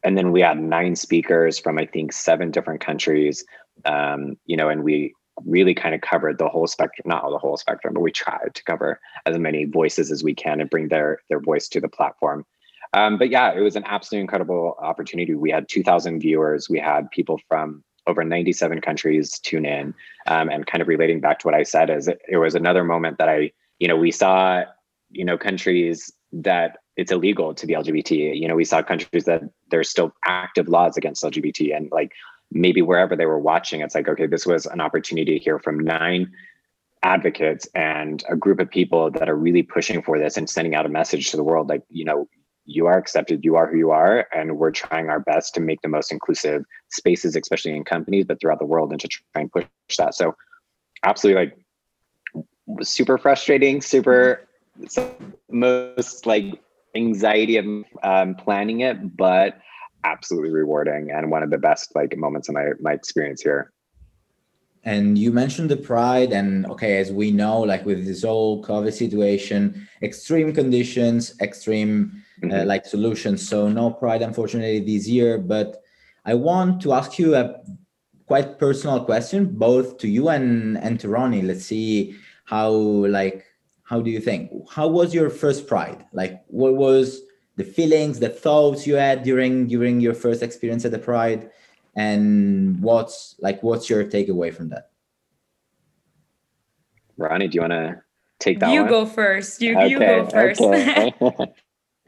and 0.03 0.17
then 0.17 0.31
we 0.31 0.41
had 0.41 0.59
nine 0.59 0.95
speakers 0.95 1.59
from 1.59 1.77
I 1.77 1.85
think 1.85 2.13
seven 2.13 2.51
different 2.51 2.81
countries. 2.81 3.45
Um, 3.85 4.37
you 4.45 4.57
know, 4.57 4.69
and 4.69 4.83
we 4.83 5.13
really 5.45 5.73
kind 5.73 5.95
of 5.95 6.01
covered 6.01 6.37
the 6.37 6.47
whole 6.47 6.67
spectrum, 6.67 7.03
not 7.07 7.23
all 7.23 7.31
the 7.31 7.37
whole 7.37 7.57
spectrum, 7.57 7.93
but 7.93 8.01
we 8.01 8.11
tried 8.11 8.53
to 8.53 8.63
cover 8.63 8.99
as 9.25 9.37
many 9.37 9.65
voices 9.65 10.11
as 10.11 10.23
we 10.23 10.33
can 10.33 10.61
and 10.61 10.69
bring 10.69 10.87
their 10.87 11.19
their 11.29 11.39
voice 11.39 11.67
to 11.69 11.81
the 11.81 11.87
platform. 11.87 12.45
Um, 12.93 13.17
but 13.17 13.29
yeah, 13.29 13.53
it 13.53 13.61
was 13.61 13.75
an 13.75 13.83
absolutely 13.85 14.21
incredible 14.21 14.75
opportunity. 14.79 15.33
We 15.33 15.49
had 15.49 15.69
2,000 15.69 16.19
viewers. 16.19 16.69
We 16.69 16.79
had 16.79 17.09
people 17.11 17.39
from 17.47 17.83
over 18.07 18.23
97 18.23 18.81
countries 18.81 19.39
tune 19.39 19.65
in, 19.65 19.93
um, 20.27 20.49
and 20.49 20.65
kind 20.65 20.81
of 20.81 20.87
relating 20.87 21.21
back 21.21 21.39
to 21.39 21.47
what 21.47 21.53
I 21.53 21.63
said 21.63 21.89
is 21.89 22.07
it, 22.07 22.19
it 22.27 22.37
was 22.37 22.55
another 22.55 22.83
moment 22.83 23.17
that 23.19 23.29
I, 23.29 23.51
you 23.79 23.87
know, 23.87 23.95
we 23.95 24.11
saw, 24.11 24.63
you 25.11 25.23
know, 25.23 25.37
countries 25.37 26.11
that 26.33 26.77
it's 26.97 27.11
illegal 27.11 27.53
to 27.53 27.67
be 27.67 27.73
LGBT. 27.73 28.37
You 28.37 28.47
know, 28.47 28.55
we 28.55 28.65
saw 28.65 28.81
countries 28.81 29.25
that 29.25 29.43
there's 29.69 29.89
still 29.89 30.13
active 30.25 30.67
laws 30.67 30.97
against 30.97 31.23
LGBT, 31.23 31.75
and 31.75 31.89
like 31.91 32.11
maybe 32.51 32.81
wherever 32.81 33.15
they 33.15 33.25
were 33.25 33.39
watching, 33.39 33.81
it's 33.81 33.95
like, 33.95 34.07
okay, 34.07 34.27
this 34.27 34.45
was 34.45 34.65
an 34.65 34.81
opportunity 34.81 35.37
to 35.37 35.43
hear 35.43 35.59
from 35.59 35.79
nine 35.79 36.31
advocates 37.03 37.67
and 37.73 38.23
a 38.29 38.35
group 38.35 38.59
of 38.59 38.69
people 38.69 39.09
that 39.09 39.27
are 39.29 39.35
really 39.35 39.63
pushing 39.63 40.01
for 40.01 40.19
this 40.19 40.37
and 40.37 40.49
sending 40.49 40.75
out 40.75 40.85
a 40.85 40.89
message 40.89 41.31
to 41.31 41.37
the 41.37 41.43
world 41.43 41.69
like, 41.69 41.83
you 41.89 42.05
know, 42.05 42.27
you 42.65 42.85
are 42.85 42.97
accepted, 42.97 43.43
you 43.43 43.55
are 43.55 43.67
who 43.67 43.77
you 43.77 43.91
are, 43.91 44.27
and 44.31 44.57
we're 44.57 44.71
trying 44.71 45.09
our 45.09 45.19
best 45.19 45.55
to 45.55 45.59
make 45.59 45.81
the 45.81 45.87
most 45.87 46.11
inclusive 46.11 46.63
spaces, 46.89 47.35
especially 47.35 47.75
in 47.75 47.83
companies, 47.83 48.25
but 48.25 48.39
throughout 48.39 48.59
the 48.59 48.65
world, 48.65 48.91
and 48.91 49.01
to 49.01 49.07
try 49.07 49.41
and 49.41 49.51
push 49.51 49.65
that. 49.97 50.13
So, 50.13 50.35
absolutely, 51.03 51.45
like, 51.45 52.85
super 52.85 53.17
frustrating, 53.17 53.81
super 53.81 54.47
most 55.49 56.25
like 56.25 56.61
anxiety 56.95 57.57
of 57.57 57.65
um, 58.03 58.35
planning 58.35 58.81
it, 58.81 59.17
but 59.17 59.59
absolutely 60.03 60.49
rewarding 60.49 61.11
and 61.11 61.29
one 61.29 61.43
of 61.43 61.49
the 61.49 61.57
best 61.57 61.95
like 61.95 62.15
moments 62.17 62.49
of 62.49 62.55
my 62.55 62.71
my 62.79 62.93
experience 62.93 63.41
here. 63.41 63.71
And 64.83 65.15
you 65.15 65.31
mentioned 65.31 65.69
the 65.69 65.77
pride, 65.77 66.31
and 66.31 66.65
okay, 66.65 66.97
as 66.97 67.11
we 67.11 67.29
know, 67.29 67.59
like 67.59 67.85
with 67.85 68.03
this 68.03 68.23
whole 68.23 68.63
COVID 68.63 68.91
situation, 68.91 69.87
extreme 70.01 70.53
conditions, 70.53 71.35
extreme 71.39 72.23
uh, 72.41 72.45
mm-hmm. 72.47 72.61
uh, 72.61 72.65
like 72.65 72.85
solutions. 72.85 73.47
So 73.47 73.69
no 73.69 73.91
pride, 73.91 74.23
unfortunately, 74.23 74.79
this 74.79 75.07
year. 75.07 75.37
But 75.37 75.83
I 76.25 76.33
want 76.33 76.81
to 76.81 76.93
ask 76.93 77.19
you 77.19 77.35
a 77.35 77.61
quite 78.25 78.57
personal 78.57 79.05
question, 79.05 79.53
both 79.53 79.99
to 79.99 80.07
you 80.07 80.29
and 80.29 80.79
and 80.79 80.99
to 81.01 81.09
Ronnie. 81.09 81.43
Let's 81.43 81.65
see 81.65 82.15
how 82.45 82.71
like 82.71 83.45
how 83.91 84.01
do 84.01 84.09
you 84.09 84.21
think 84.21 84.51
how 84.69 84.87
was 84.87 85.13
your 85.13 85.29
first 85.29 85.67
pride 85.67 86.05
like 86.13 86.41
what 86.47 86.75
was 86.75 87.21
the 87.61 87.71
feelings 87.71 88.19
the 88.19 88.29
thoughts 88.29 88.87
you 88.87 88.95
had 88.95 89.21
during 89.21 89.67
during 89.67 89.99
your 89.99 90.15
first 90.15 90.41
experience 90.41 90.83
at 90.83 90.91
the 90.91 90.97
pride 90.97 91.51
and 91.95 92.81
what's 92.81 93.35
like 93.39 93.61
what's 93.61 93.87
your 93.87 94.03
takeaway 94.03 94.51
from 94.51 94.69
that? 94.69 94.89
Ronnie 97.17 97.47
do 97.47 97.55
you 97.55 97.61
want 97.61 97.73
to 97.73 98.01
take 98.39 98.59
that 98.61 98.71
you 98.73 98.81
one? 98.81 98.89
go 98.89 99.05
first. 99.05 99.61
You, 99.61 99.77
okay, 99.77 99.87
you 99.89 99.99
go 99.99 100.25
first. 100.25 100.61
okay. 100.61 101.13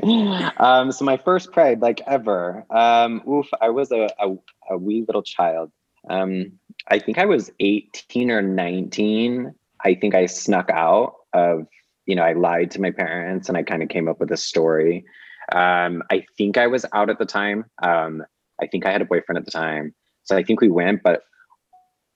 um 0.58 0.92
so 0.92 1.06
my 1.06 1.18
first 1.18 1.52
pride 1.52 1.80
like 1.80 2.02
ever 2.08 2.66
um 2.72 3.22
oof 3.30 3.48
i 3.62 3.70
was 3.70 3.92
a, 3.92 4.10
a, 4.20 4.28
a 4.72 4.78
wee 4.78 5.06
little 5.08 5.22
child. 5.22 5.72
Um 6.10 6.54
i 6.88 6.98
think 6.98 7.20
i 7.20 7.26
was 7.26 7.52
18 7.60 8.32
or 8.32 8.42
19 8.42 9.54
i 9.86 9.94
think 9.94 10.16
i 10.16 10.26
snuck 10.26 10.70
out 10.72 11.14
of 11.34 11.68
you 12.08 12.16
know 12.16 12.24
i 12.24 12.34
lied 12.34 12.72
to 12.72 12.82
my 12.82 12.90
parents 12.90 13.50
and 13.50 13.58
i 13.58 13.62
kind 13.62 13.84
of 13.84 13.90
came 13.90 14.08
up 14.10 14.20
with 14.20 14.32
a 14.32 14.38
story 14.38 15.06
um, 15.52 16.04
i 16.12 16.24
think 16.38 16.58
i 16.58 16.68
was 16.68 16.86
out 16.94 17.10
at 17.10 17.20
the 17.20 17.26
time. 17.26 17.66
Um, 17.82 18.24
i 18.62 18.68
think 18.68 18.86
i 18.86 18.92
had 18.92 19.02
a 19.02 19.06
boyfriend 19.06 19.38
at 19.38 19.46
the 19.46 19.52
time. 19.52 19.94
So 20.24 20.38
i 20.38 20.44
think 20.44 20.62
we 20.62 20.70
went 20.70 21.04
but 21.04 21.24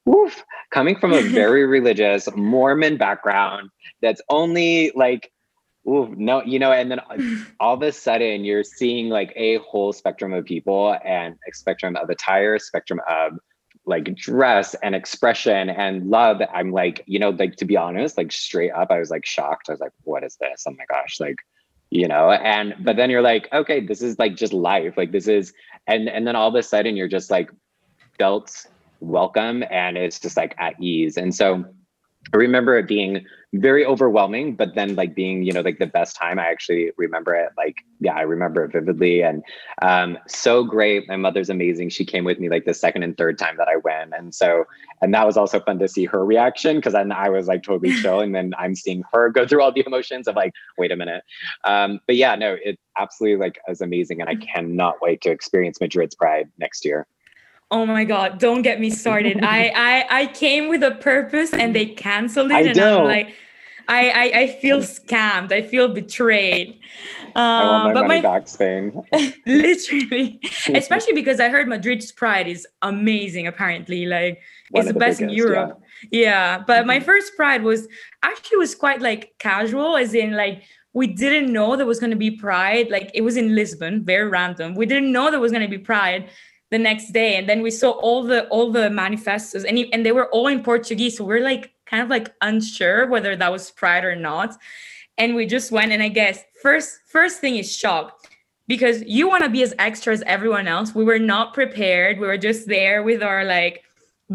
oof, 0.08 0.44
coming 0.72 0.98
from 0.98 1.14
a 1.14 1.22
very 1.42 1.66
religious 1.66 2.30
mormon 2.36 2.98
background 2.98 3.70
that's 4.02 4.22
only 4.30 4.92
like 4.96 5.32
ooh, 5.88 6.14
no 6.18 6.44
you 6.44 6.60
know 6.60 6.72
and 6.72 6.92
then 6.92 7.02
all 7.60 7.74
of 7.74 7.82
a 7.82 7.92
sudden 7.92 8.46
you're 8.46 8.64
seeing 8.64 9.10
like 9.10 9.34
a 9.36 9.58
whole 9.58 9.94
spectrum 9.94 10.34
of 10.34 10.46
people 10.46 10.96
and 11.04 11.36
a 11.48 11.54
spectrum 11.54 11.96
of 11.96 12.10
attire 12.10 12.60
spectrum 12.60 13.02
of 13.10 13.34
like 13.86 14.14
dress 14.16 14.76
and 14.84 14.94
expression 14.94 15.70
and 15.70 16.10
love. 16.10 16.42
I'm 16.54 16.72
like 16.72 17.04
you 17.08 17.20
know 17.20 17.30
like 17.30 17.56
to 17.58 17.66
be 17.66 17.78
honest 17.78 18.18
like 18.18 18.32
straight 18.32 18.72
up 18.72 18.92
i 18.92 19.00
was 19.00 19.10
like 19.10 19.26
shocked. 19.26 19.70
I 19.70 19.74
was 19.74 19.80
like 19.80 19.94
what 20.04 20.24
is 20.24 20.38
this? 20.40 20.66
Oh 20.68 20.72
my 20.72 20.86
gosh 20.90 21.20
like 21.20 21.38
you 21.90 22.08
know 22.08 22.32
and 22.32 22.76
but 22.80 22.98
then 22.98 23.10
you're 23.10 23.22
like 23.22 23.48
okay 23.54 23.80
this 23.80 24.02
is 24.02 24.20
like 24.20 24.36
just 24.36 24.52
life 24.52 24.98
like 24.98 25.12
this 25.12 25.28
is 25.28 25.54
and 25.88 26.10
and 26.10 26.28
then 26.28 26.36
all 26.36 26.50
of 26.50 26.56
a 26.56 26.64
sudden 26.64 26.98
you're 26.98 27.08
just 27.08 27.32
like 27.32 27.50
felt 28.18 28.68
welcome 29.00 29.64
and 29.70 29.98
it's 29.98 30.20
just 30.20 30.38
like 30.38 30.56
at 30.58 30.80
ease. 30.82 31.18
And 31.18 31.34
so 31.34 31.66
I 32.34 32.38
remember 32.38 32.78
it 32.78 32.88
being 32.88 33.26
very 33.54 33.86
overwhelming, 33.86 34.56
but 34.56 34.76
then 34.76 34.96
like 34.96 35.16
being, 35.16 35.44
you 35.44 35.54
know, 35.54 35.62
like 35.62 35.80
the 35.80 35.88
best 35.88 36.16
time. 36.16 36.38
I 36.38 36.48
actually 36.48 36.92
remember 36.98 37.34
it. 37.34 37.50
Like, 37.58 37.78
yeah, 38.00 38.14
I 38.14 38.22
remember 38.22 38.66
it 38.66 38.74
vividly 38.74 39.22
and 39.22 39.44
um, 39.82 40.18
so 40.28 40.64
great. 40.64 41.08
My 41.08 41.16
mother's 41.16 41.50
amazing. 41.50 41.90
She 41.90 42.06
came 42.06 42.24
with 42.24 42.40
me 42.40 42.50
like 42.50 42.66
the 42.66 42.74
second 42.74 43.04
and 43.04 43.18
third 43.18 43.38
time 43.38 43.56
that 43.58 43.68
I 43.68 43.78
went, 43.78 44.14
and 44.18 44.34
so 44.34 44.66
and 45.02 45.14
that 45.14 45.26
was 45.26 45.38
also 45.38 45.60
fun 45.60 45.80
to 45.80 45.88
see 45.88 46.06
her 46.06 46.26
reaction 46.26 46.78
because 46.78 46.94
then 46.94 47.12
I 47.12 47.30
was 47.30 47.48
like 47.48 47.64
totally 47.64 47.94
chill, 48.02 48.20
and 48.20 48.36
then 48.36 48.54
I'm 48.58 48.76
seeing 48.76 49.04
her 49.14 49.30
go 49.30 49.48
through 49.48 49.62
all 49.62 49.72
the 49.72 49.84
emotions 49.86 50.28
of 50.28 50.36
like, 50.36 50.54
wait 50.78 50.92
a 50.92 50.96
minute. 50.96 51.24
Um, 51.64 52.00
but 52.08 52.16
yeah, 52.16 52.36
no, 52.36 52.58
it 52.64 52.80
absolutely 52.98 53.40
like 53.40 53.60
is 53.68 53.82
amazing, 53.82 54.20
and 54.20 54.30
I 54.30 54.36
cannot 54.36 54.96
wait 55.02 55.22
to 55.22 55.32
experience 55.32 55.80
Madrid's 55.80 56.16
Pride 56.16 56.50
next 56.58 56.84
year. 56.84 57.08
Oh 57.70 57.86
my 57.86 58.06
god, 58.06 58.40
don't 58.40 58.62
get 58.62 58.80
me 58.80 58.90
started. 58.90 59.40
I, 59.44 59.72
I 59.76 60.22
I 60.22 60.26
came 60.28 60.70
with 60.70 60.84
a 60.84 60.92
purpose 60.92 61.54
and 61.54 61.76
they 61.76 61.86
canceled 61.86 62.52
it 62.52 62.56
I 62.56 62.62
and 62.62 62.78
know. 62.78 63.00
I'm 63.02 63.08
like 63.08 63.36
I, 63.90 64.10
I 64.10 64.40
I 64.42 64.48
feel 64.48 64.80
scammed. 64.80 65.52
I 65.52 65.62
feel 65.62 65.88
betrayed. 65.90 66.80
I 67.36 67.66
want 67.66 67.84
my 67.84 67.94
but 67.94 68.08
money 68.08 68.22
my 68.22 68.40
back, 68.40 68.48
Spain. 68.48 69.02
literally 69.46 70.40
especially 70.74 71.14
because 71.14 71.40
I 71.40 71.50
heard 71.50 71.68
Madrid's 71.68 72.12
Pride 72.12 72.48
is 72.48 72.66
amazing 72.82 73.48
apparently. 73.48 74.06
Like 74.06 74.40
One 74.72 74.82
it's 74.82 74.88
the 74.88 74.94
the 74.94 75.00
best 75.00 75.22
in 75.22 75.28
biggest, 75.28 75.48
yeah. 75.48 75.54
Europe. 75.54 75.82
Yeah. 76.12 76.64
But 76.66 76.86
my 76.86 77.00
Mhm. 77.00 77.04
first 77.04 77.36
Pride 77.36 77.64
was 77.64 77.88
actually 78.24 78.58
was 78.58 78.76
quite 78.76 79.02
like 79.02 79.34
casual, 79.40 79.98
as 79.98 80.14
in 80.14 80.32
like 80.36 80.64
we 80.94 81.06
didn't 81.08 81.52
know 81.54 81.76
there 81.76 81.86
was 81.86 82.00
gonna 82.00 82.16
be 82.16 82.32
Pride. 82.32 82.90
Like 82.90 83.12
it 83.14 83.22
was 83.22 83.36
in 83.38 83.54
Lisbon, 83.56 84.04
very 84.06 84.28
random. 84.28 84.74
We 84.74 84.86
didn't 84.86 85.12
know 85.12 85.30
there 85.32 85.40
was 85.40 85.52
gonna 85.52 85.68
be 85.68 85.78
Pride 85.78 86.30
the 86.70 86.78
next 86.78 87.12
day. 87.12 87.36
And 87.36 87.48
then 87.48 87.62
we 87.62 87.72
saw 87.72 87.92
all 87.92 88.24
the 88.24 88.48
all 88.48 88.72
the 88.72 88.90
manifestos 88.90 89.64
and, 89.64 89.78
and 89.94 90.06
they 90.06 90.12
were 90.12 90.30
all 90.30 90.48
in 90.48 90.64
portuguese. 90.64 91.18
So 91.18 91.24
we're 91.24 91.44
like 91.44 91.72
kind 91.86 92.04
of 92.04 92.10
like 92.10 92.34
unsure 92.42 93.08
whether 93.08 93.36
that 93.36 93.52
was 93.52 93.72
pride 93.72 94.04
or 94.04 94.16
not. 94.16 94.58
And 95.18 95.36
we 95.36 95.46
just 95.46 95.72
went 95.72 95.92
and 95.92 96.04
i 96.04 96.10
guess 96.10 96.44
first 96.62 97.00
first 97.08 97.40
thing 97.40 97.56
is 97.56 97.76
shock 97.76 98.20
because 98.68 99.02
you 99.04 99.28
want 99.28 99.44
to 99.44 99.50
be 99.50 99.64
as 99.64 99.74
extra 99.80 100.12
as 100.12 100.22
everyone 100.24 100.68
else. 100.68 100.94
We 100.94 101.06
were 101.06 101.20
not 101.20 101.54
prepared. 101.54 102.20
We 102.20 102.28
were 102.28 102.38
just 102.38 102.68
there 102.68 103.02
with 103.02 103.24
our 103.24 103.46
like 103.46 103.84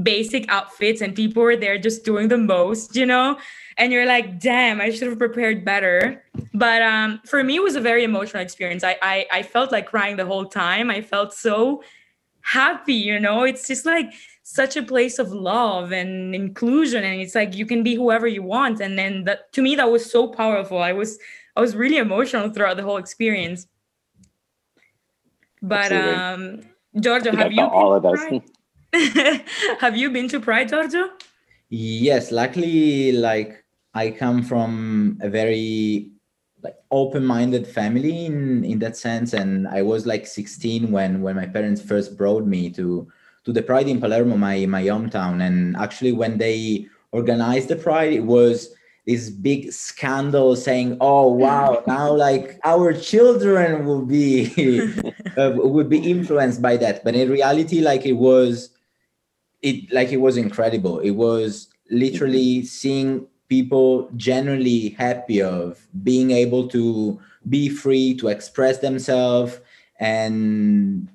basic 0.02 0.48
outfits 0.48 1.02
and 1.02 1.14
people 1.14 1.42
were 1.42 1.54
there 1.54 1.76
just 1.76 2.02
doing 2.02 2.28
the 2.28 2.38
most 2.38 2.96
you 2.96 3.04
know? 3.04 3.38
And 3.76 3.92
you're 3.92 4.06
like 4.06 4.40
damn 4.40 4.80
i 4.80 4.88
should 4.88 5.08
have 5.08 5.18
prepared 5.18 5.66
better. 5.66 6.24
But 6.54 6.80
um 6.80 7.20
for 7.26 7.44
me 7.44 7.56
it 7.56 7.62
was 7.62 7.76
a 7.76 7.80
very 7.80 8.04
emotional 8.04 8.42
experience. 8.42 8.82
I 8.84 8.96
i, 9.02 9.26
I 9.30 9.42
felt 9.42 9.70
like 9.70 9.86
crying 9.86 10.16
the 10.16 10.24
whole 10.24 10.46
time. 10.46 10.88
I 10.88 11.02
felt 11.02 11.34
so 11.34 11.82
happy 12.44 12.94
you 12.94 13.18
know 13.18 13.44
it's 13.44 13.66
just 13.66 13.86
like 13.86 14.12
such 14.42 14.76
a 14.76 14.82
place 14.82 15.18
of 15.18 15.30
love 15.32 15.92
and 15.92 16.34
inclusion 16.34 17.04
and 17.04 17.20
it's 17.20 17.34
like 17.34 17.54
you 17.54 17.64
can 17.64 17.82
be 17.82 17.94
whoever 17.94 18.26
you 18.26 18.42
want 18.42 18.80
and 18.80 18.98
then 18.98 19.24
that 19.24 19.52
to 19.52 19.62
me 19.62 19.74
that 19.76 19.90
was 19.90 20.10
so 20.10 20.26
powerful 20.26 20.78
i 20.78 20.92
was 20.92 21.18
i 21.56 21.60
was 21.60 21.76
really 21.76 21.98
emotional 21.98 22.48
throughout 22.50 22.76
the 22.76 22.82
whole 22.82 22.96
experience 22.96 23.66
but 25.62 25.92
Absolutely. 25.92 26.12
um 26.12 26.60
giorgio 27.00 27.32
I 27.32 27.36
think 27.36 27.40
I 27.40 27.42
have 27.42 27.52
you 27.52 27.64
all 27.64 27.94
of 27.94 28.02
been 28.02 28.12
us. 28.12 28.20
to 28.28 28.40
Pride? 28.92 29.40
have 29.80 29.96
you 29.96 30.10
been 30.10 30.28
to 30.28 30.40
pride 30.40 30.68
giorgio 30.68 31.08
Yes, 31.74 32.30
luckily, 32.30 33.12
like 33.12 33.64
I 33.94 34.10
come 34.10 34.42
from 34.42 35.16
a 35.22 35.30
very 35.30 36.11
like 36.62 36.76
open-minded 36.90 37.66
family 37.66 38.26
in 38.26 38.64
in 38.64 38.78
that 38.78 38.96
sense, 38.96 39.32
and 39.32 39.66
I 39.68 39.82
was 39.82 40.06
like 40.06 40.26
16 40.26 40.90
when 40.90 41.22
when 41.22 41.36
my 41.36 41.46
parents 41.46 41.82
first 41.82 42.16
brought 42.16 42.46
me 42.46 42.70
to 42.70 43.08
to 43.44 43.52
the 43.52 43.62
Pride 43.62 43.88
in 43.88 44.00
Palermo, 44.00 44.36
my 44.36 44.66
my 44.66 44.84
hometown, 44.84 45.42
and 45.42 45.76
actually 45.76 46.12
when 46.12 46.38
they 46.38 46.86
organized 47.10 47.68
the 47.68 47.76
Pride, 47.76 48.12
it 48.12 48.24
was 48.24 48.74
this 49.06 49.30
big 49.30 49.72
scandal 49.72 50.54
saying, 50.54 50.96
"Oh 51.00 51.32
wow, 51.32 51.82
now 51.86 52.12
like 52.14 52.60
our 52.64 52.92
children 52.92 53.84
will 53.84 54.06
be 54.06 54.54
uh, 55.36 55.52
would 55.56 55.88
be 55.88 55.98
influenced 55.98 56.62
by 56.62 56.76
that," 56.78 57.02
but 57.04 57.14
in 57.14 57.30
reality, 57.30 57.80
like 57.80 58.06
it 58.06 58.14
was 58.14 58.70
it 59.62 59.92
like 59.92 60.12
it 60.12 60.20
was 60.22 60.36
incredible. 60.36 61.00
It 61.00 61.12
was 61.12 61.68
literally 61.90 62.64
seeing 62.64 63.26
people 63.52 64.08
genuinely 64.16 64.96
happy 64.96 65.44
of 65.44 65.84
being 66.00 66.30
able 66.32 66.64
to 66.72 67.20
be 67.52 67.68
free 67.68 68.16
to 68.16 68.32
express 68.32 68.80
themselves 68.80 69.60
and 70.00 71.12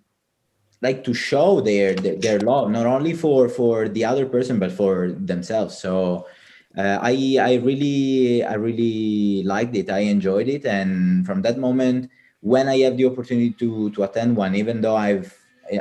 like 0.85 1.01
to 1.03 1.13
show 1.17 1.59
their, 1.61 1.97
their 1.97 2.15
their 2.21 2.39
love 2.45 2.69
not 2.69 2.85
only 2.85 3.17
for 3.17 3.49
for 3.49 3.89
the 3.89 4.05
other 4.05 4.29
person 4.29 4.61
but 4.61 4.69
for 4.69 5.09
themselves. 5.17 5.73
So 5.73 6.29
uh, 6.77 7.01
i 7.01 7.41
i 7.41 7.51
really 7.57 8.45
i 8.45 8.53
really 8.53 9.41
liked 9.41 9.73
it. 9.73 9.89
I 9.89 10.05
enjoyed 10.05 10.45
it. 10.47 10.63
And 10.69 11.25
from 11.25 11.41
that 11.41 11.57
moment 11.57 12.13
when 12.45 12.69
i 12.69 12.77
have 12.85 12.95
the 13.01 13.09
opportunity 13.09 13.49
to 13.57 13.89
to 13.97 14.05
attend 14.05 14.37
one 14.37 14.53
even 14.53 14.77
though 14.77 14.95
i've 14.95 15.33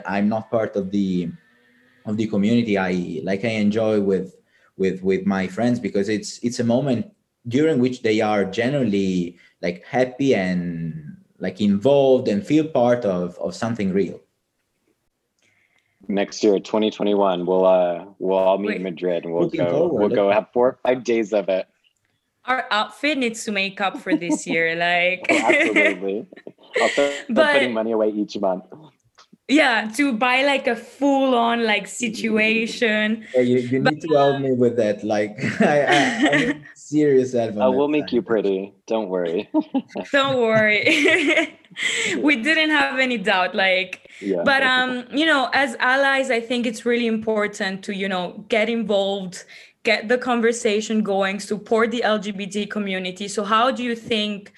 i'm 0.09 0.25
not 0.25 0.49
part 0.49 0.73
of 0.73 0.89
the 0.89 1.29
of 2.09 2.17
the 2.17 2.27
community 2.27 2.81
i 2.81 3.21
like 3.29 3.45
i 3.45 3.53
enjoy 3.61 4.01
with 4.01 4.36
with 4.77 5.03
with 5.03 5.27
my 5.27 5.47
friends 5.47 5.81
because 5.81 6.09
it's 6.09 6.39
it's 6.43 6.59
a 6.61 6.65
moment 6.65 7.11
during 7.49 7.79
which 7.79 8.03
they 8.03 8.21
are 8.21 8.45
generally 8.45 9.39
like 9.63 9.85
happy 9.85 10.35
and 10.35 11.17
like 11.39 11.61
involved 11.61 12.29
and 12.29 12.47
feel 12.47 12.67
part 12.67 13.05
of 13.05 13.39
of 13.39 13.55
something 13.55 13.93
real 13.93 14.21
Next 16.09 16.45
year, 16.45 16.61
2021, 16.61 17.47
we'll 17.47 17.67
uh 17.67 18.05
we'll 18.21 18.39
all 18.39 18.59
meet 18.59 18.77
in 18.77 18.83
Madrid 18.85 19.25
and 19.25 19.35
we'll 19.35 19.49
go 19.49 19.69
forward. 19.71 19.99
we'll 19.99 20.09
go 20.15 20.31
have 20.31 20.47
four 20.53 20.69
or 20.69 20.79
five 20.87 21.03
days 21.03 21.33
of 21.33 21.49
it. 21.49 21.67
our 22.45 22.65
outfit 22.71 23.19
needs 23.19 23.45
to 23.45 23.51
make 23.51 23.81
up 23.81 23.99
for 23.99 24.15
this 24.15 24.47
year 24.47 24.77
like 24.77 25.27
Oh, 25.29 25.35
absolutely. 25.51 26.27
I'll 26.81 26.89
start 26.91 27.13
But- 27.31 27.53
putting 27.55 27.73
money 27.73 27.91
away 27.93 28.11
each 28.11 28.39
month. 28.39 28.65
Yeah 29.49 29.89
to 29.95 30.13
buy 30.13 30.43
like 30.43 30.67
a 30.67 30.75
full 30.75 31.35
on 31.35 31.65
like 31.65 31.87
situation 31.87 33.25
Yeah, 33.35 33.43
you, 33.43 33.59
you 33.59 33.79
need 33.81 34.01
to 34.01 34.09
help 34.09 34.41
me 34.41 34.53
with 34.53 34.77
that 34.77 35.05
like 35.05 35.39
i, 35.61 35.83
I, 35.83 35.97
I 35.97 36.37
need 36.39 36.63
serious 36.75 37.33
help 37.33 37.53
on 37.53 37.63
Oh, 37.63 37.71
that 37.71 37.77
we'll 37.77 37.89
make 37.89 38.13
you 38.13 38.23
pretty. 38.23 38.73
Don't 38.87 39.09
worry. 39.09 39.49
don't 40.13 40.39
worry 40.39 41.59
we 42.19 42.37
didn't 42.37 42.71
have 42.71 42.99
any 42.99 43.19
doubt 43.19 43.55
like 43.55 44.09
yeah. 44.21 44.43
but 44.45 44.63
um 44.63 45.05
you 45.13 45.27
know 45.27 45.51
as 45.53 45.77
allies 45.79 46.31
i 46.31 46.41
think 46.41 46.67
it's 46.67 46.87
really 46.87 47.07
important 47.07 47.85
to 47.85 47.95
you 47.95 48.09
know 48.09 48.45
get 48.49 48.69
involved 48.69 49.45
get 49.83 50.09
the 50.09 50.17
conversation 50.17 51.03
going 51.03 51.39
support 51.39 51.91
the 51.91 52.03
lgbt 52.05 52.71
community 52.71 53.29
so 53.29 53.45
how 53.45 53.71
do 53.71 53.83
you 53.83 53.95
think 53.95 54.53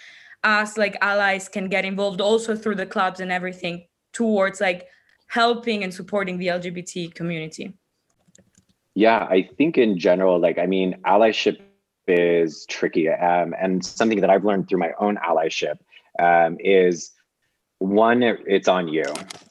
us 0.44 0.78
like 0.78 0.96
allies 1.00 1.48
can 1.48 1.68
get 1.68 1.84
involved 1.84 2.20
also 2.20 2.54
through 2.54 2.76
the 2.76 2.86
clubs 2.86 3.20
and 3.20 3.32
everything 3.32 3.84
towards 4.12 4.60
like 4.60 4.86
helping 5.28 5.82
and 5.84 5.92
supporting 5.92 6.38
the 6.38 6.46
lgbt 6.48 7.14
community 7.14 7.74
Yeah, 8.94 9.28
I 9.30 9.48
think 9.56 9.78
in 9.78 9.96
general, 9.96 10.40
like, 10.40 10.58
I 10.58 10.66
mean, 10.66 10.96
allyship 11.06 11.60
is 12.08 12.66
tricky. 12.66 13.08
Um, 13.08 13.54
and 13.60 13.84
something 13.84 14.20
that 14.22 14.30
I've 14.30 14.44
learned 14.44 14.68
through 14.68 14.80
my 14.80 14.92
own 14.98 15.18
allyship 15.18 15.78
um, 16.18 16.56
is 16.58 17.12
one, 17.78 18.22
it's 18.24 18.66
on 18.66 18.88
you. 18.88 19.04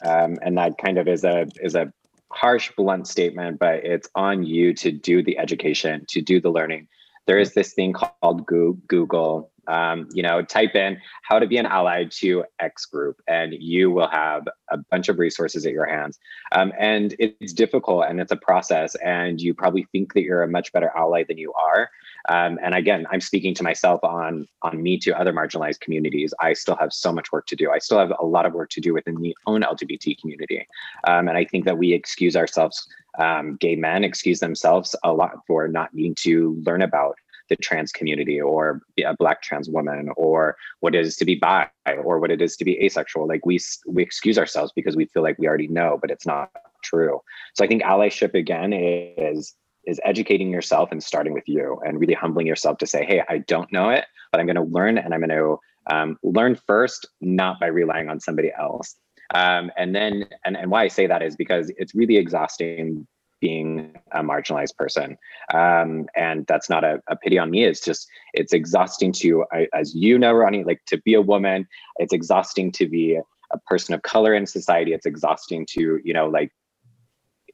Um, 0.03 0.37
and 0.41 0.57
that 0.57 0.77
kind 0.77 0.97
of 0.97 1.07
is 1.07 1.23
a 1.23 1.47
is 1.61 1.75
a 1.75 1.93
harsh, 2.31 2.71
blunt 2.75 3.07
statement, 3.07 3.59
but 3.59 3.85
it's 3.85 4.09
on 4.15 4.43
you 4.43 4.73
to 4.73 4.91
do 4.91 5.23
the 5.23 5.37
education, 5.37 6.05
to 6.09 6.21
do 6.21 6.41
the 6.41 6.49
learning. 6.49 6.87
There 7.25 7.39
is 7.39 7.53
this 7.53 7.73
thing 7.73 7.93
called 7.93 8.45
Google. 8.45 9.51
Um, 9.67 10.07
you 10.13 10.23
know, 10.23 10.41
type 10.41 10.75
in 10.75 10.99
how 11.23 11.39
to 11.39 11.47
be 11.47 11.57
an 11.57 11.65
ally 11.65 12.05
to 12.19 12.45
X 12.59 12.85
group, 12.85 13.21
and 13.27 13.53
you 13.53 13.91
will 13.91 14.07
have 14.07 14.47
a 14.69 14.77
bunch 14.77 15.09
of 15.09 15.19
resources 15.19 15.65
at 15.65 15.71
your 15.71 15.85
hands. 15.85 16.19
Um, 16.53 16.71
and 16.79 17.15
it's 17.19 17.53
difficult 17.53 18.05
and 18.07 18.19
it's 18.19 18.31
a 18.31 18.37
process, 18.37 18.95
and 18.95 19.41
you 19.41 19.53
probably 19.53 19.87
think 19.91 20.13
that 20.13 20.21
you're 20.21 20.43
a 20.43 20.47
much 20.47 20.71
better 20.71 20.91
ally 20.95 21.23
than 21.27 21.37
you 21.37 21.53
are. 21.53 21.89
Um, 22.29 22.59
and 22.61 22.75
again, 22.75 23.05
I'm 23.09 23.21
speaking 23.21 23.53
to 23.55 23.63
myself 23.63 24.03
on 24.03 24.47
on 24.61 24.81
me 24.81 24.97
to 24.99 25.17
other 25.17 25.33
marginalized 25.33 25.79
communities. 25.79 26.33
I 26.39 26.53
still 26.53 26.75
have 26.75 26.91
so 26.91 27.11
much 27.11 27.31
work 27.31 27.45
to 27.47 27.55
do. 27.55 27.71
I 27.71 27.79
still 27.79 27.99
have 27.99 28.13
a 28.19 28.25
lot 28.25 28.45
of 28.45 28.53
work 28.53 28.69
to 28.71 28.81
do 28.81 28.93
within 28.93 29.15
the 29.15 29.35
own 29.45 29.61
LGBT 29.61 30.19
community, 30.19 30.67
um, 31.05 31.27
and 31.27 31.37
I 31.37 31.45
think 31.45 31.65
that 31.65 31.77
we 31.77 31.93
excuse 31.93 32.35
ourselves. 32.35 32.87
Um, 33.19 33.55
gay 33.55 33.75
men 33.75 34.03
excuse 34.03 34.39
themselves 34.39 34.95
a 35.03 35.11
lot 35.11 35.39
for 35.47 35.67
not 35.67 35.91
needing 35.91 36.13
to 36.19 36.61
learn 36.67 36.83
about 36.83 37.17
the 37.49 37.55
trans 37.57 37.91
community 37.91 38.39
or 38.39 38.81
a 39.03 39.15
black 39.15 39.41
trans 39.41 39.69
woman 39.69 40.09
or 40.17 40.57
what 40.79 40.95
it 40.95 41.05
is 41.05 41.15
to 41.17 41.25
be 41.25 41.35
bi 41.35 41.67
or 42.03 42.19
what 42.19 42.31
it 42.31 42.41
is 42.41 42.55
to 42.57 42.65
be 42.65 42.81
asexual. 42.83 43.27
Like 43.27 43.45
we 43.45 43.59
we 43.87 44.03
excuse 44.03 44.37
ourselves 44.37 44.71
because 44.75 44.95
we 44.95 45.05
feel 45.05 45.23
like 45.23 45.37
we 45.37 45.47
already 45.47 45.67
know 45.67 45.97
but 46.01 46.11
it's 46.11 46.25
not 46.25 46.51
true. 46.83 47.19
So 47.53 47.63
i 47.63 47.67
think 47.67 47.83
allyship 47.83 48.33
again 48.33 48.73
is 48.73 49.55
is 49.85 50.01
educating 50.03 50.51
yourself 50.51 50.91
and 50.91 51.01
starting 51.01 51.33
with 51.33 51.47
you 51.47 51.79
and 51.85 51.99
really 51.99 52.13
humbling 52.13 52.45
yourself 52.45 52.77
to 52.77 52.85
say 52.85 53.05
hey 53.05 53.23
i 53.29 53.37
don't 53.37 53.71
know 53.71 53.89
it 53.89 54.05
but 54.31 54.39
i'm 54.39 54.45
going 54.45 54.57
to 54.57 54.63
learn 54.63 54.97
and 54.97 55.13
i'm 55.13 55.21
going 55.21 55.29
to 55.29 55.57
um, 55.89 56.17
learn 56.23 56.55
first 56.55 57.07
not 57.21 57.59
by 57.59 57.67
relying 57.67 58.09
on 58.09 58.19
somebody 58.19 58.51
else. 58.57 58.95
Um, 59.33 59.71
and 59.77 59.95
then 59.95 60.25
and, 60.45 60.55
and 60.55 60.71
why 60.71 60.83
i 60.83 60.87
say 60.87 61.07
that 61.07 61.21
is 61.21 61.35
because 61.35 61.71
it's 61.77 61.93
really 61.93 62.17
exhausting 62.17 63.05
being 63.39 63.93
a 64.11 64.23
marginalized 64.23 64.75
person. 64.77 65.17
Um, 65.53 66.07
and 66.15 66.45
that's 66.47 66.69
not 66.69 66.83
a, 66.83 67.01
a, 67.07 67.15
pity 67.15 67.37
on 67.37 67.51
me. 67.51 67.65
It's 67.65 67.81
just, 67.81 68.07
it's 68.33 68.53
exhausting 68.53 69.11
to, 69.13 69.45
as 69.73 69.95
you 69.95 70.17
know, 70.17 70.33
Ronnie, 70.33 70.63
like 70.63 70.81
to 70.87 70.97
be 71.01 71.13
a 71.13 71.21
woman, 71.21 71.67
it's 71.97 72.13
exhausting 72.13 72.71
to 72.73 72.87
be 72.87 73.19
a 73.51 73.57
person 73.59 73.93
of 73.93 74.01
color 74.01 74.33
in 74.33 74.45
society. 74.45 74.93
It's 74.93 75.05
exhausting 75.05 75.65
to, 75.71 75.99
you 76.03 76.13
know, 76.13 76.27
like, 76.27 76.51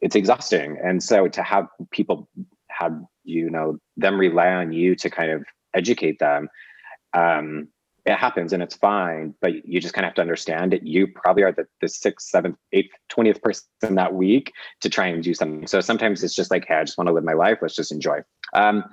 it's 0.02 0.16
exhausting. 0.16 0.78
And 0.84 1.02
so 1.02 1.28
to 1.28 1.44
have 1.44 1.68
people 1.92 2.30
have, 2.70 3.00
you 3.24 3.50
know, 3.50 3.78
them 3.96 4.20
rely 4.20 4.50
on 4.50 4.74
you 4.74 4.96
to 4.96 5.10
kind 5.10 5.32
of 5.32 5.44
educate 5.74 6.20
them, 6.20 6.50
um, 7.14 7.68
it 8.06 8.16
happens 8.16 8.54
and 8.54 8.62
it's 8.62 8.76
fine 8.76 9.34
but 9.42 9.66
you 9.66 9.80
just 9.80 9.94
kind 9.94 10.06
of 10.06 10.10
have 10.10 10.16
to 10.16 10.22
understand 10.22 10.72
that 10.72 10.86
you 10.86 11.08
probably 11.08 11.44
are 11.44 11.52
the, 11.52 11.66
the 11.82 11.88
sixth 11.88 12.28
seventh 12.30 12.58
eighth 12.72 12.92
20th 13.12 13.42
person 13.42 13.96
that 13.96 14.14
week 14.14 14.52
to 14.82 14.90
try 14.90 15.08
and 15.08 15.24
do 15.24 15.34
something. 15.34 15.68
So 15.68 15.80
sometimes 15.82 16.24
it's 16.24 16.36
just 16.36 16.52
like 16.52 16.66
hey 16.68 16.76
i 16.76 16.84
just 16.84 16.98
want 16.98 17.08
to 17.08 17.14
live 17.14 17.24
my 17.24 17.34
life 17.34 17.60
let's 17.62 17.76
just 17.76 17.92
enjoy. 17.92 18.20
Um, 18.54 18.84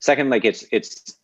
second 0.00 0.30
like 0.30 0.44
it's 0.44 0.64
it's 0.72 1.18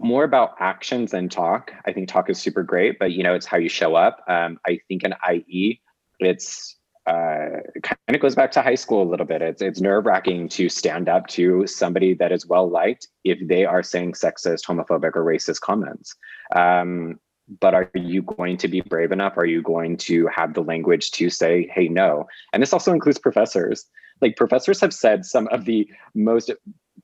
more 0.00 0.22
about 0.22 0.54
actions 0.60 1.10
than 1.10 1.28
talk. 1.28 1.72
I 1.84 1.92
think 1.92 2.08
talk 2.08 2.30
is 2.30 2.38
super 2.38 2.62
great 2.62 2.98
but 2.98 3.12
you 3.12 3.22
know 3.22 3.34
it's 3.34 3.46
how 3.46 3.58
you 3.58 3.68
show 3.68 3.94
up. 3.94 4.22
Um, 4.28 4.58
i 4.66 4.80
think 4.88 5.04
in 5.04 5.14
ie 5.30 5.80
it's 6.20 6.77
uh, 7.08 7.60
kind 7.82 7.98
of 8.08 8.20
goes 8.20 8.34
back 8.34 8.52
to 8.52 8.60
high 8.60 8.74
school 8.74 9.02
a 9.02 9.08
little 9.08 9.24
bit. 9.24 9.40
It's 9.40 9.62
it's 9.62 9.80
nerve 9.80 10.04
wracking 10.04 10.48
to 10.50 10.68
stand 10.68 11.08
up 11.08 11.26
to 11.28 11.66
somebody 11.66 12.12
that 12.14 12.32
is 12.32 12.46
well 12.46 12.68
liked 12.68 13.08
if 13.24 13.38
they 13.48 13.64
are 13.64 13.82
saying 13.82 14.12
sexist, 14.12 14.66
homophobic, 14.66 15.16
or 15.16 15.24
racist 15.24 15.60
comments. 15.60 16.14
Um, 16.54 17.18
but 17.60 17.72
are 17.72 17.90
you 17.94 18.20
going 18.20 18.58
to 18.58 18.68
be 18.68 18.82
brave 18.82 19.10
enough? 19.10 19.38
Are 19.38 19.46
you 19.46 19.62
going 19.62 19.96
to 20.08 20.26
have 20.26 20.52
the 20.52 20.60
language 20.62 21.10
to 21.12 21.30
say, 21.30 21.70
"Hey, 21.74 21.88
no"? 21.88 22.26
And 22.52 22.62
this 22.62 22.74
also 22.74 22.92
includes 22.92 23.18
professors. 23.18 23.86
Like 24.20 24.36
professors 24.36 24.80
have 24.82 24.92
said 24.92 25.24
some 25.24 25.48
of 25.48 25.64
the 25.64 25.88
most 26.14 26.50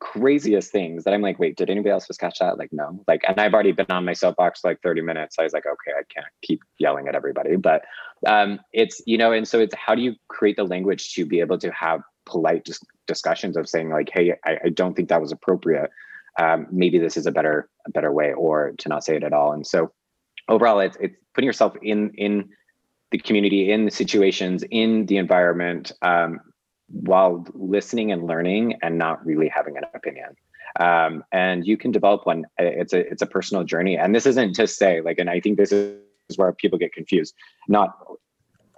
craziest 0.00 0.70
things 0.72 1.04
that 1.04 1.14
I'm 1.14 1.22
like, 1.22 1.38
wait, 1.38 1.56
did 1.56 1.70
anybody 1.70 1.90
else 1.90 2.06
just 2.06 2.20
catch 2.20 2.38
that? 2.38 2.58
Like, 2.58 2.72
no. 2.72 3.02
Like, 3.06 3.22
and 3.26 3.40
I've 3.40 3.54
already 3.54 3.72
been 3.72 3.86
on 3.90 4.04
my 4.04 4.12
soapbox 4.12 4.64
like 4.64 4.80
30 4.82 5.02
minutes. 5.02 5.36
So 5.36 5.42
I 5.42 5.44
was 5.44 5.52
like, 5.52 5.66
okay, 5.66 5.92
I 5.98 6.02
can't 6.12 6.26
keep 6.42 6.62
yelling 6.78 7.08
at 7.08 7.14
everybody. 7.14 7.56
But 7.56 7.84
um, 8.26 8.60
it's, 8.72 9.00
you 9.06 9.18
know, 9.18 9.32
and 9.32 9.46
so 9.46 9.60
it's 9.60 9.74
how 9.74 9.94
do 9.94 10.02
you 10.02 10.14
create 10.28 10.56
the 10.56 10.64
language 10.64 11.14
to 11.14 11.26
be 11.26 11.40
able 11.40 11.58
to 11.58 11.70
have 11.72 12.00
polite 12.26 12.64
dis- 12.64 12.80
discussions 13.06 13.56
of 13.56 13.68
saying 13.68 13.90
like, 13.90 14.10
hey, 14.12 14.34
I, 14.44 14.58
I 14.64 14.68
don't 14.70 14.94
think 14.94 15.08
that 15.08 15.20
was 15.20 15.32
appropriate. 15.32 15.90
Um, 16.40 16.66
maybe 16.70 16.98
this 16.98 17.16
is 17.16 17.26
a 17.26 17.32
better, 17.32 17.68
a 17.86 17.90
better 17.90 18.12
way, 18.12 18.32
or 18.32 18.72
to 18.78 18.88
not 18.88 19.04
say 19.04 19.16
it 19.16 19.22
at 19.22 19.32
all. 19.32 19.52
And 19.52 19.66
so 19.66 19.92
overall, 20.48 20.80
it's 20.80 20.96
it's 21.00 21.14
putting 21.32 21.46
yourself 21.46 21.74
in 21.80 22.10
in 22.14 22.48
the 23.10 23.18
community, 23.18 23.70
in 23.70 23.84
the 23.84 23.90
situations, 23.92 24.64
in 24.70 25.06
the 25.06 25.18
environment, 25.18 25.92
um, 26.02 26.40
while 27.00 27.44
listening 27.54 28.12
and 28.12 28.26
learning 28.26 28.78
and 28.82 28.98
not 28.98 29.24
really 29.24 29.48
having 29.48 29.76
an 29.76 29.84
opinion. 29.94 30.36
Um, 30.80 31.24
and 31.32 31.66
you 31.66 31.76
can 31.76 31.92
develop 31.92 32.26
one. 32.26 32.46
It's 32.58 32.92
a 32.92 33.00
it's 33.10 33.22
a 33.22 33.26
personal 33.26 33.64
journey. 33.64 33.96
And 33.96 34.14
this 34.14 34.26
isn't 34.26 34.54
to 34.54 34.66
say 34.66 35.00
like 35.00 35.18
and 35.18 35.30
i 35.30 35.40
think 35.40 35.56
this 35.56 35.72
is 35.72 35.98
where 36.36 36.52
people 36.52 36.78
get 36.78 36.92
confused. 36.92 37.34
Not 37.68 37.96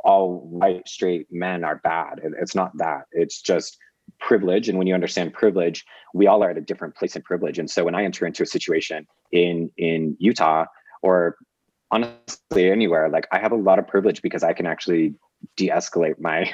all 0.04 0.40
white 0.40 0.88
straight 0.88 1.26
men 1.30 1.64
are 1.64 1.76
bad. 1.76 2.20
It's 2.22 2.54
not 2.54 2.76
that. 2.78 3.06
It's 3.12 3.40
just 3.40 3.78
privilege. 4.20 4.68
And 4.68 4.78
when 4.78 4.86
you 4.86 4.94
understand 4.94 5.32
privilege 5.32 5.84
we 6.14 6.26
all 6.26 6.42
are 6.42 6.50
at 6.50 6.56
a 6.56 6.62
different 6.62 6.94
place 6.96 7.14
in 7.16 7.22
privilege. 7.22 7.58
And 7.58 7.70
so 7.70 7.84
when 7.84 7.94
i 7.94 8.04
enter 8.04 8.26
into 8.26 8.42
a 8.42 8.46
situation 8.46 9.06
in 9.32 9.70
in 9.76 10.16
utah 10.18 10.66
or 11.02 11.36
honestly 11.90 12.70
anywhere 12.70 13.08
like 13.08 13.26
i 13.32 13.38
have 13.38 13.52
a 13.52 13.56
lot 13.56 13.78
of 13.78 13.86
privilege 13.86 14.22
because 14.22 14.42
i 14.42 14.52
can 14.52 14.66
actually 14.66 15.14
de-escalate 15.56 16.18
my 16.18 16.52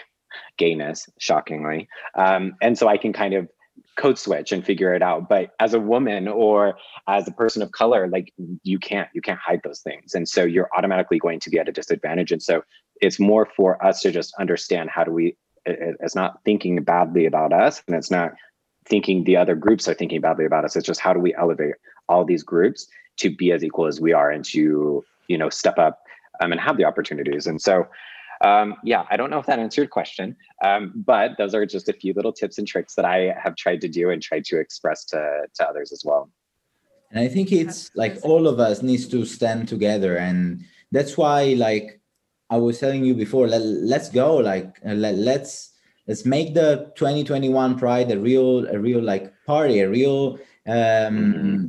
gayness, 0.56 1.08
shockingly. 1.18 1.88
Um, 2.14 2.54
and 2.60 2.78
so 2.78 2.88
I 2.88 2.96
can 2.96 3.12
kind 3.12 3.34
of 3.34 3.48
code 3.96 4.18
switch 4.18 4.52
and 4.52 4.64
figure 4.64 4.94
it 4.94 5.02
out. 5.02 5.28
But 5.28 5.50
as 5.60 5.74
a 5.74 5.80
woman 5.80 6.28
or 6.28 6.76
as 7.08 7.28
a 7.28 7.32
person 7.32 7.62
of 7.62 7.72
color, 7.72 8.08
like 8.08 8.32
you 8.62 8.78
can't, 8.78 9.08
you 9.12 9.20
can't 9.20 9.38
hide 9.38 9.60
those 9.64 9.80
things. 9.80 10.14
And 10.14 10.28
so 10.28 10.44
you're 10.44 10.68
automatically 10.76 11.18
going 11.18 11.40
to 11.40 11.50
be 11.50 11.58
at 11.58 11.68
a 11.68 11.72
disadvantage. 11.72 12.32
And 12.32 12.42
so 12.42 12.62
it's 13.00 13.18
more 13.18 13.48
for 13.56 13.84
us 13.84 14.00
to 14.02 14.10
just 14.10 14.34
understand 14.38 14.90
how 14.90 15.04
do 15.04 15.12
we, 15.12 15.36
it's 15.66 16.14
not 16.14 16.42
thinking 16.44 16.82
badly 16.82 17.26
about 17.26 17.52
us 17.52 17.82
and 17.86 17.96
it's 17.96 18.10
not 18.10 18.32
thinking 18.86 19.24
the 19.24 19.36
other 19.36 19.54
groups 19.54 19.86
are 19.88 19.94
thinking 19.94 20.20
badly 20.20 20.44
about 20.44 20.64
us. 20.64 20.74
It's 20.74 20.86
just 20.86 21.00
how 21.00 21.12
do 21.12 21.20
we 21.20 21.34
elevate 21.34 21.74
all 22.08 22.24
these 22.24 22.42
groups 22.42 22.86
to 23.18 23.34
be 23.34 23.52
as 23.52 23.62
equal 23.62 23.86
as 23.86 24.00
we 24.00 24.12
are 24.12 24.30
and 24.30 24.44
to, 24.46 25.04
you 25.28 25.38
know, 25.38 25.50
step 25.50 25.78
up 25.78 26.00
um, 26.40 26.50
and 26.50 26.60
have 26.60 26.76
the 26.76 26.84
opportunities. 26.84 27.46
And 27.46 27.60
so 27.60 27.86
um, 28.42 28.74
yeah, 28.82 29.04
I 29.08 29.16
don't 29.16 29.30
know 29.30 29.38
if 29.38 29.46
that 29.46 29.60
answered 29.60 29.82
your 29.82 29.88
question, 29.88 30.36
um, 30.64 30.92
but 30.96 31.38
those 31.38 31.54
are 31.54 31.64
just 31.64 31.88
a 31.88 31.92
few 31.92 32.12
little 32.12 32.32
tips 32.32 32.58
and 32.58 32.66
tricks 32.66 32.94
that 32.96 33.04
I 33.04 33.34
have 33.42 33.54
tried 33.54 33.80
to 33.82 33.88
do 33.88 34.10
and 34.10 34.20
tried 34.20 34.44
to 34.46 34.58
express 34.58 35.04
to, 35.06 35.42
to 35.54 35.68
others 35.68 35.92
as 35.92 36.02
well. 36.04 36.28
And 37.12 37.20
I 37.20 37.28
think 37.28 37.52
it's 37.52 37.94
like 37.94 38.18
all 38.22 38.48
of 38.48 38.58
us 38.58 38.82
needs 38.82 39.06
to 39.08 39.24
stand 39.24 39.68
together. 39.68 40.16
And 40.16 40.64
that's 40.90 41.16
why, 41.16 41.54
like 41.56 42.00
I 42.50 42.56
was 42.56 42.80
telling 42.80 43.04
you 43.04 43.14
before, 43.14 43.46
let, 43.46 43.62
let's 43.62 44.08
go, 44.08 44.36
like 44.36 44.76
uh, 44.84 44.94
let, 44.94 45.14
let's, 45.14 45.70
let's 46.08 46.24
make 46.24 46.54
the 46.54 46.90
2021 46.96 47.78
pride 47.78 48.10
a 48.10 48.18
real, 48.18 48.66
a 48.66 48.78
real 48.78 49.00
like 49.00 49.32
party, 49.46 49.80
a 49.80 49.88
real, 49.88 50.34
um, 50.66 50.74
mm-hmm. 50.74 51.66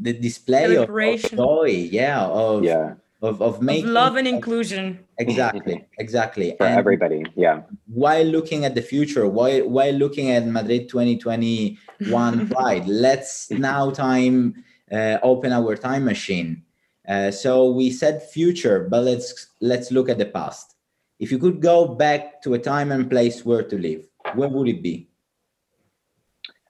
the 0.00 0.12
display 0.12 0.76
of, 0.76 0.88
of, 0.88 1.30
joy. 1.30 1.88
Yeah. 1.90 2.24
Of, 2.24 2.62
yeah 2.62 2.94
of, 3.22 3.40
of 3.40 3.62
making 3.62 3.86
of 3.86 3.92
love 3.92 4.16
and 4.16 4.26
inclusion. 4.26 4.98
Exactly 5.18 5.86
exactly. 5.98 6.54
For 6.58 6.66
and 6.66 6.78
everybody 6.78 7.24
yeah. 7.36 7.62
while 7.86 8.24
looking 8.24 8.64
at 8.64 8.74
the 8.74 8.82
future 8.82 9.26
while 9.28 9.68
while 9.68 9.92
looking 9.92 10.30
at 10.30 10.46
madrid 10.46 10.88
2021 10.88 12.48
pride 12.50 12.86
let's 12.88 13.50
now 13.50 13.90
time 13.90 14.64
uh, 14.90 15.18
open 15.22 15.52
our 15.52 15.76
time 15.76 16.04
machine. 16.04 16.62
Uh, 17.08 17.30
so 17.30 17.70
we 17.70 17.90
said 17.90 18.22
future 18.22 18.88
but 18.90 19.04
let's 19.04 19.46
let's 19.60 19.90
look 19.90 20.08
at 20.08 20.18
the 20.18 20.26
past. 20.26 20.74
If 21.20 21.30
you 21.30 21.38
could 21.38 21.62
go 21.62 21.86
back 21.86 22.42
to 22.42 22.54
a 22.54 22.58
time 22.58 22.90
and 22.90 23.08
place 23.08 23.44
where 23.44 23.62
to 23.62 23.78
live 23.78 24.08
where 24.34 24.48
would 24.48 24.68
it 24.68 24.82
be? 24.82 25.08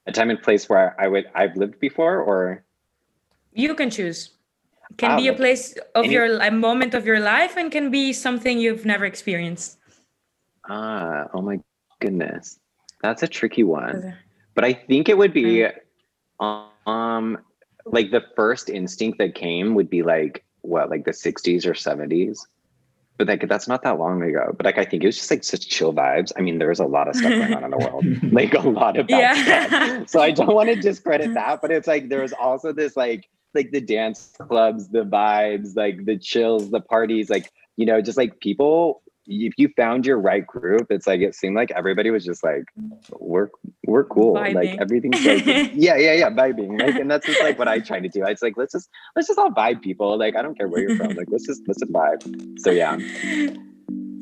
A 0.07 0.13
time 0.13 0.31
and 0.31 0.43
place 0.43 0.69
where 0.69 0.95
i 1.01 1.09
would 1.09 1.25
i've 1.35 1.57
lived 1.57 1.81
before 1.81 2.21
or? 2.21 2.65
You 3.55 3.75
can 3.75 3.91
choose 3.91 4.31
can 4.97 5.17
be 5.17 5.29
a 5.29 5.33
place 5.33 5.75
of 5.95 6.05
any, 6.05 6.15
your 6.15 6.41
a 6.41 6.51
moment 6.51 6.95
of 6.95 7.07
your 7.07 7.21
life 7.21 7.57
and 7.57 7.71
can 7.71 7.91
be 7.91 8.13
something 8.13 8.59
you've 8.59 8.85
never 8.85 9.05
experienced. 9.05 9.79
Ah 10.69 11.29
oh 11.35 11.43
my 11.43 11.61
goodness. 12.01 12.59
That's 13.03 13.23
a 13.23 13.29
tricky 13.29 13.65
one. 13.65 14.17
But 14.55 14.65
i 14.65 14.73
think 14.73 15.09
it 15.09 15.17
would 15.17 15.33
be 15.33 15.67
um 16.41 17.39
like 17.87 18.11
the 18.11 18.23
first 18.37 18.69
instinct 18.69 19.19
that 19.19 19.35
came 19.35 19.75
would 19.75 19.91
be 19.91 20.03
like 20.03 20.45
what 20.61 20.91
like 20.91 21.05
the 21.05 21.11
60s 21.11 21.67
or 21.67 21.73
70s 21.73 22.39
but 23.19 23.27
like 23.29 23.49
that's 23.49 23.69
not 23.69 23.83
that 23.83 23.99
long 23.99 24.23
ago. 24.23 24.53
But 24.57 24.67
like 24.67 24.79
i 24.79 24.85
think 24.85 25.03
it 25.03 25.07
was 25.07 25.17
just 25.17 25.31
like 25.31 25.45
such 25.45 25.69
chill 25.69 25.93
vibes. 25.93 26.33
I 26.37 26.41
mean 26.41 26.59
there's 26.59 26.81
a 26.81 26.87
lot 26.87 27.09
of 27.09 27.15
stuff 27.17 27.31
going 27.31 27.55
on 27.55 27.65
in 27.65 27.71
the 27.71 27.79
world. 27.79 28.05
Like 28.33 28.55
a 28.55 28.61
lot 28.61 28.97
of 28.97 29.07
yeah. 29.09 29.35
stuff 29.35 30.09
so 30.09 30.21
i 30.21 30.31
don't 30.31 30.55
want 30.55 30.69
to 30.69 30.77
discredit 30.91 31.35
that 31.35 31.61
but 31.63 31.71
it's 31.71 31.87
like 31.87 32.09
there 32.09 32.23
was 32.23 32.33
also 32.33 32.73
this 32.73 32.97
like 32.97 33.29
like 33.55 33.71
the 33.71 33.81
dance 33.81 34.33
clubs, 34.39 34.89
the 34.89 35.05
vibes, 35.05 35.77
like 35.77 36.05
the 36.05 36.19
chills, 36.19 36.71
the 36.71 36.81
parties, 36.81 37.31
like, 37.31 37.51
you 37.77 37.87
know, 37.87 38.01
just 38.01 38.19
like 38.19 38.41
people, 38.41 39.03
if 39.27 39.55
you 39.57 39.69
found 39.77 40.05
your 40.05 40.19
right 40.19 40.47
group, 40.47 40.87
it's 40.91 41.07
like 41.07 41.21
it 41.21 41.35
seemed 41.35 41.55
like 41.55 41.71
everybody 41.73 42.11
was 42.11 42.25
just 42.25 42.43
like, 42.43 42.65
we're 43.19 43.49
we're 43.87 44.05
cool. 44.05 44.35
Vibing. 44.35 44.55
Like 44.55 44.81
everything's 44.81 45.25
like 45.25 45.47
yeah, 45.75 45.97
yeah, 45.97 46.15
yeah, 46.15 46.31
vibing. 46.31 46.81
Like, 46.81 46.97
and 46.97 47.11
that's 47.11 47.27
just 47.27 47.41
like 47.41 47.59
what 47.59 47.69
I 47.69 47.79
try 47.79 48.01
to 48.01 48.09
do. 48.09 48.25
It's 48.27 48.43
like 48.43 48.57
let's 48.57 48.73
just 48.73 48.89
let's 49.15 49.29
just 49.29 49.39
all 49.39 49.51
vibe 49.51 49.83
people. 49.83 50.19
Like, 50.19 50.37
I 50.37 50.43
don't 50.43 50.57
care 50.57 50.69
where 50.69 50.81
you're 50.81 50.97
from. 50.97 51.15
Like, 51.15 51.29
let's 51.31 51.47
just 51.47 51.63
let's 51.69 51.81
just 51.81 51.93
vibe. 51.93 52.59
So 52.61 52.71
yeah. 52.71 52.99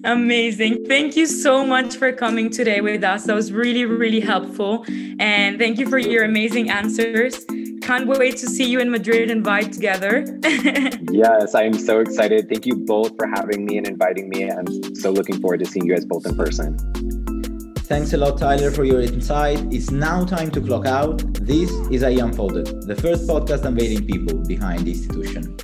Amazing. 0.05 0.87
Thank 0.87 1.17
you 1.17 1.27
so 1.27 1.65
much 1.65 1.97
for 1.97 2.11
coming 2.13 2.49
today 2.49 2.81
with 2.81 3.05
us. 3.05 3.25
That 3.25 3.35
was 3.35 3.53
really, 3.53 3.85
really 3.85 4.21
helpful. 4.21 4.87
And 5.19 5.59
thank 5.59 5.79
you 5.79 5.87
for 5.87 5.99
your 5.99 6.25
amazing 6.25 6.71
answers. 6.71 7.45
Can't 7.83 8.07
wait 8.07 8.37
to 8.39 8.47
see 8.47 8.69
you 8.69 8.79
in 8.81 8.91
Madrid 8.91 9.31
and 9.31 9.45
vibe 9.45 9.73
together. 9.73 10.25
yes, 11.13 11.55
I'm 11.55 11.75
so 11.75 12.01
excited. 12.01 12.49
Thank 12.49 12.67
you 12.67 12.77
both 12.77 13.17
for 13.17 13.27
having 13.27 13.65
me 13.65 13.79
and 13.79 13.87
inviting 13.87 14.29
me. 14.29 14.51
I'm 14.51 14.95
so 14.95 15.11
looking 15.11 15.41
forward 15.41 15.61
to 15.61 15.67
seeing 15.67 15.87
you 15.87 15.95
guys 15.95 16.05
both 16.05 16.27
in 16.27 16.37
person. 16.37 16.77
Thanks 17.85 18.13
a 18.13 18.17
lot, 18.17 18.39
Tyler, 18.39 18.71
for 18.71 18.85
your 18.85 19.01
insight. 19.01 19.59
It's 19.73 19.91
now 19.91 20.25
time 20.25 20.51
to 20.53 20.61
clock 20.61 20.87
out. 20.87 21.19
This 21.45 21.71
is 21.91 22.05
I 22.05 22.11
Unfolded, 22.11 22.83
the 22.83 22.95
first 22.95 23.27
podcast 23.27 23.65
unveiling 23.65 24.07
people 24.07 24.39
behind 24.47 24.87
the 24.87 24.93
institution. 24.93 25.57